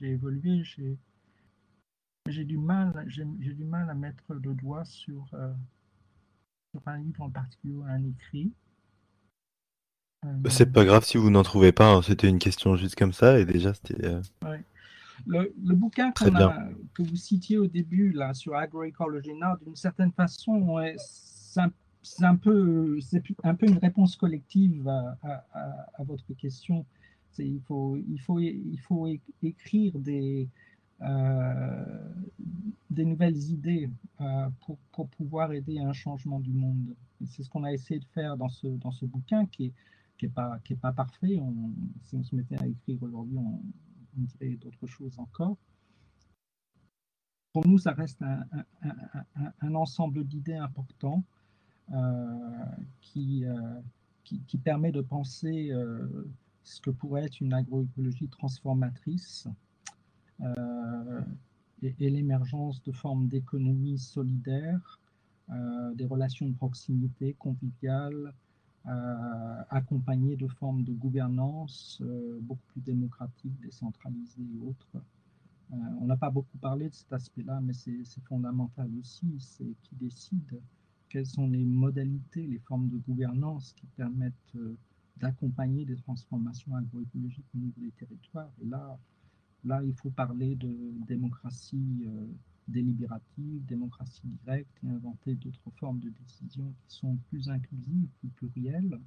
évolué, 0.00 0.64
j'ai 0.64 2.44
du 2.44 2.58
mal, 2.58 3.06
du 3.06 3.64
mal 3.64 3.88
à 3.88 3.94
mettre 3.94 4.34
le 4.34 4.54
doigt 4.54 4.84
sur, 4.84 5.28
sur 6.72 6.88
un 6.88 6.98
livre 6.98 7.20
en 7.22 7.30
particulier, 7.30 7.76
un 7.86 8.02
écrit. 8.04 8.52
Bah, 10.24 10.50
c'est 10.50 10.72
pas 10.72 10.84
grave 10.84 11.04
si 11.04 11.18
vous 11.18 11.30
n'en 11.30 11.42
trouvez 11.42 11.72
pas, 11.72 11.92
hein. 11.92 12.02
c'était 12.02 12.28
une 12.28 12.38
question 12.40 12.74
juste 12.74 12.96
comme 12.96 13.12
ça 13.12 13.38
et 13.38 13.44
déjà 13.44 13.74
c'était. 13.74 14.18
Le, 15.26 15.74
bouquin 15.74 16.12
que 16.12 17.02
vous 17.02 17.16
citiez 17.16 17.58
au 17.58 17.66
début 17.66 18.12
là 18.12 18.34
sur 18.34 18.54
agroecology 18.54 19.32
d'une 19.64 19.76
certaine 19.76 20.12
façon, 20.12 20.76
c'est 22.02 22.24
un, 22.24 22.36
peu, 22.36 22.98
un 23.42 23.54
peu 23.54 23.66
une 23.66 23.78
réponse 23.78 24.16
collective 24.16 24.88
à, 24.88 26.02
votre 26.04 26.32
question. 26.34 26.84
Il 27.38 27.60
faut, 27.66 27.96
il, 27.96 28.20
faut, 28.20 28.38
il 28.38 28.78
faut 28.78 29.08
écrire 29.42 29.98
des, 29.98 30.48
euh, 31.02 31.84
des 32.90 33.04
nouvelles 33.04 33.36
idées 33.50 33.90
euh, 34.20 34.48
pour, 34.60 34.78
pour, 34.92 35.08
pouvoir 35.08 35.52
aider 35.52 35.78
à 35.80 35.88
un 35.88 35.92
changement 35.92 36.38
du 36.38 36.52
monde. 36.52 36.94
C'est 37.26 37.42
ce 37.42 37.50
qu'on 37.50 37.64
a 37.64 37.72
essayé 37.72 37.98
de 37.98 38.06
faire 38.14 38.36
dans 38.36 38.48
ce, 38.48 38.68
dans 38.68 38.92
ce 38.92 39.04
bouquin 39.04 39.46
qui 39.46 39.66
est 39.66 39.72
qui 40.18 40.26
n'est 40.26 40.32
pas, 40.32 40.58
qui 40.64 40.74
est 40.74 40.76
pas 40.76 40.92
parfait. 40.92 41.38
On, 41.40 41.54
si 42.02 42.14
on 42.14 42.22
se 42.22 42.34
mettait 42.34 42.56
à 42.56 42.66
écrire 42.66 43.02
aujourd'hui, 43.02 43.36
on, 43.38 43.60
dirait 44.22 44.56
d'autres 44.56 44.86
choses 44.86 45.18
encore. 45.18 45.56
Pour 47.52 47.66
nous, 47.66 47.78
ça 47.78 47.92
reste 47.92 48.22
un, 48.22 49.74
ensemble 49.74 50.24
d'idées 50.24 50.56
importants 50.56 51.22
euh, 51.92 52.64
qui, 53.00 53.44
euh, 53.44 53.80
qui, 54.24 54.58
permet 54.58 54.90
de 54.90 55.00
penser 55.00 55.70
euh, 55.70 56.26
ce 56.64 56.80
que 56.80 56.90
pourrait 56.90 57.24
être 57.26 57.40
une 57.40 57.52
agroécologie 57.52 58.28
transformatrice 58.28 59.46
et, 61.82 61.94
et 62.00 62.10
l'émergence 62.10 62.82
de 62.82 62.90
formes 62.90 63.28
d'économie 63.28 63.98
solidaire, 63.98 64.98
des 65.94 66.06
relations 66.06 66.48
de 66.48 66.54
proximité 66.56 67.34
conviviales, 67.34 68.26
euh, 68.26 68.43
accompagné 69.70 70.36
de 70.36 70.46
formes 70.46 70.84
de 70.84 70.92
gouvernance 70.92 71.98
euh, 72.02 72.38
beaucoup 72.42 72.66
plus 72.68 72.82
démocratiques, 72.82 73.58
décentralisées 73.60 74.42
et 74.42 74.66
autres. 74.66 75.02
Euh, 75.72 75.76
on 76.00 76.06
n'a 76.06 76.16
pas 76.16 76.30
beaucoup 76.30 76.58
parlé 76.58 76.90
de 76.90 76.94
cet 76.94 77.12
aspect-là, 77.12 77.60
mais 77.62 77.72
c'est 77.72 78.04
fondamental 78.28 78.90
aussi. 79.00 79.26
C'est 79.38 79.74
qui 79.82 79.94
décide 79.94 80.60
quelles 81.08 81.26
sont 81.26 81.48
les 81.48 81.64
modalités, 81.64 82.46
les 82.46 82.58
formes 82.58 82.88
de 82.88 82.98
gouvernance 82.98 83.72
qui 83.72 83.86
permettent 83.96 84.56
d'accompagner 85.16 85.84
des 85.84 85.96
transformations 85.96 86.74
agroécologiques 86.74 87.46
au 87.54 87.58
niveau 87.58 87.80
des 87.80 87.92
territoires. 87.92 88.50
Et 88.60 88.66
là, 88.66 88.98
là 89.64 89.82
il 89.82 89.94
faut 89.94 90.10
parler 90.10 90.56
de 90.56 90.76
démocratie 91.06 92.04
délibérative, 92.68 93.64
démocratie 93.66 94.26
directe 94.44 94.76
et 94.84 94.88
inventer 94.88 95.34
d'autres 95.34 95.70
formes 95.76 96.00
de 96.00 96.10
décision 96.10 96.72
qui 96.86 96.96
sont 96.96 97.16
plus 97.28 97.48
inclusives, 97.48 98.08
plus 98.20 98.28
plurielles 98.28 98.98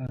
euh, 0.00 0.06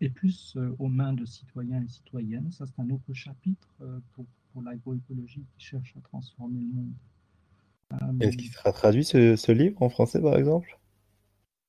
et 0.00 0.08
plus 0.08 0.54
euh, 0.56 0.74
aux 0.78 0.88
mains 0.88 1.12
de 1.12 1.24
citoyens 1.24 1.82
et 1.82 1.88
citoyennes. 1.88 2.52
Ça, 2.52 2.64
c'est 2.66 2.80
un 2.80 2.90
autre 2.90 3.12
chapitre 3.12 3.68
euh, 3.82 3.98
pour, 4.12 4.24
pour 4.52 4.62
l'agroécologie 4.62 5.44
qui 5.56 5.64
cherche 5.64 5.94
à 5.96 6.00
transformer 6.00 6.60
le 6.60 6.74
monde. 6.74 8.20
Est-ce 8.20 8.36
qu'il 8.36 8.50
sera 8.50 8.72
traduit 8.72 9.04
ce, 9.04 9.52
livre 9.52 9.80
en 9.80 9.88
français, 9.88 10.20
par 10.20 10.36
exemple? 10.36 10.78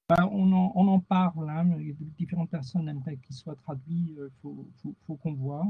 Ben, 0.09 0.27
on, 0.31 0.51
en, 0.53 0.71
on, 0.75 0.87
en, 0.87 0.99
parle, 0.99 1.49
hein, 1.49 1.65
différentes 2.17 2.49
personnes 2.49 2.87
aimeraient 2.87 3.17
qu'il 3.17 3.35
soit 3.35 3.55
traduit, 3.55 4.15
il 4.17 4.29
faut, 4.41 4.67
faut, 4.81 4.95
faut 5.05 5.15
qu'on 5.15 5.33
voit 5.33 5.67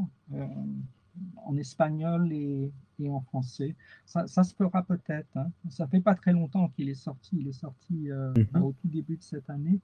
en 1.46 1.58
espagnol 1.58 2.32
et, 2.32 2.72
en 3.08 3.22
français. 3.22 3.76
Ça, 4.06 4.26
se 4.28 4.56
fera 4.56 4.84
peut-être. 4.84 5.38
Hein. 5.38 5.52
Ça 5.70 5.88
fait 5.88 6.02
pas 6.02 6.16
très 6.16 6.34
longtemps 6.34 6.70
qu'il 6.70 6.90
est 6.90 6.96
sorti. 6.96 7.38
Il 7.40 7.48
est 7.48 7.54
sorti 7.54 8.12
euh, 8.12 8.34
mhm. 8.54 8.64
au 8.64 8.72
tout 8.74 8.88
début 8.88 9.18
de 9.18 9.24
cette 9.24 9.50
année. 9.50 9.80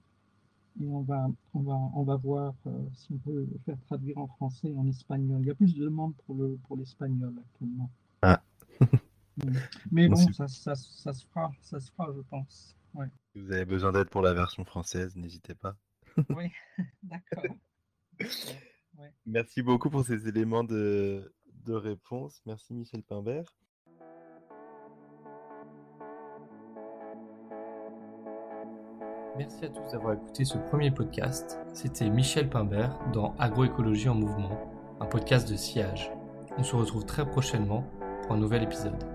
Et 0.80 0.88
on 0.88 1.02
va, 1.02 1.28
on 1.54 1.60
va, 1.60 1.74
on 1.74 2.02
va 2.02 2.16
voir 2.16 2.54
euh, 2.66 2.70
si 2.92 3.12
on 3.12 3.18
peut 3.18 3.46
le 3.50 3.58
faire 3.64 3.76
traduire 3.86 4.18
en 4.18 4.26
français 4.26 4.68
et 4.68 4.76
en 4.76 4.86
espagnol. 4.88 5.40
Il 5.42 5.46
y 5.46 5.50
a 5.50 5.54
plus 5.54 5.74
de 5.74 5.84
demandes 5.84 6.14
pour, 6.26 6.34
le, 6.34 6.58
pour 6.66 6.76
l'espagnol 6.76 7.32
actuellement. 7.38 7.90
Ah. 8.22 8.42
Mais 9.92 10.08
bon, 10.08 10.16
ça, 10.16 10.48
ça, 10.48 10.74
ça, 10.74 11.12
se 11.12 11.26
fera, 11.26 11.52
ça 11.60 11.78
se 11.78 11.90
fera, 11.92 12.12
je 12.14 12.22
pense. 12.22 12.76
Ouais. 12.94 13.06
Si 13.32 13.40
vous 13.40 13.52
avez 13.52 13.64
besoin 13.64 13.92
d'aide 13.92 14.08
pour 14.08 14.22
la 14.22 14.34
version 14.34 14.64
française, 14.64 15.14
n'hésitez 15.16 15.54
pas. 15.54 15.76
oui, 16.30 16.50
d'accord. 17.02 17.44
Merci 19.26 19.62
beaucoup 19.62 19.90
pour 19.90 20.04
ces 20.04 20.28
éléments 20.28 20.64
de, 20.64 21.32
de 21.64 21.74
réponse. 21.74 22.40
Merci 22.46 22.74
Michel 22.74 23.02
Pimbert. 23.02 23.44
Merci 29.36 29.64
à 29.64 29.68
tous 29.68 29.90
d'avoir 29.90 30.14
écouté 30.14 30.44
ce 30.44 30.58
premier 30.58 30.92
podcast. 30.92 31.58
C'était 31.72 32.08
Michel 32.08 32.48
Pimbert 32.48 32.96
dans 33.12 33.34
Agroécologie 33.38 34.08
en 34.08 34.14
mouvement, 34.14 34.70
un 35.00 35.06
podcast 35.06 35.50
de 35.50 35.56
sillage. 35.56 36.12
On 36.56 36.62
se 36.62 36.76
retrouve 36.76 37.04
très 37.04 37.26
prochainement 37.26 37.84
pour 38.22 38.32
un 38.32 38.38
nouvel 38.38 38.62
épisode. 38.62 39.13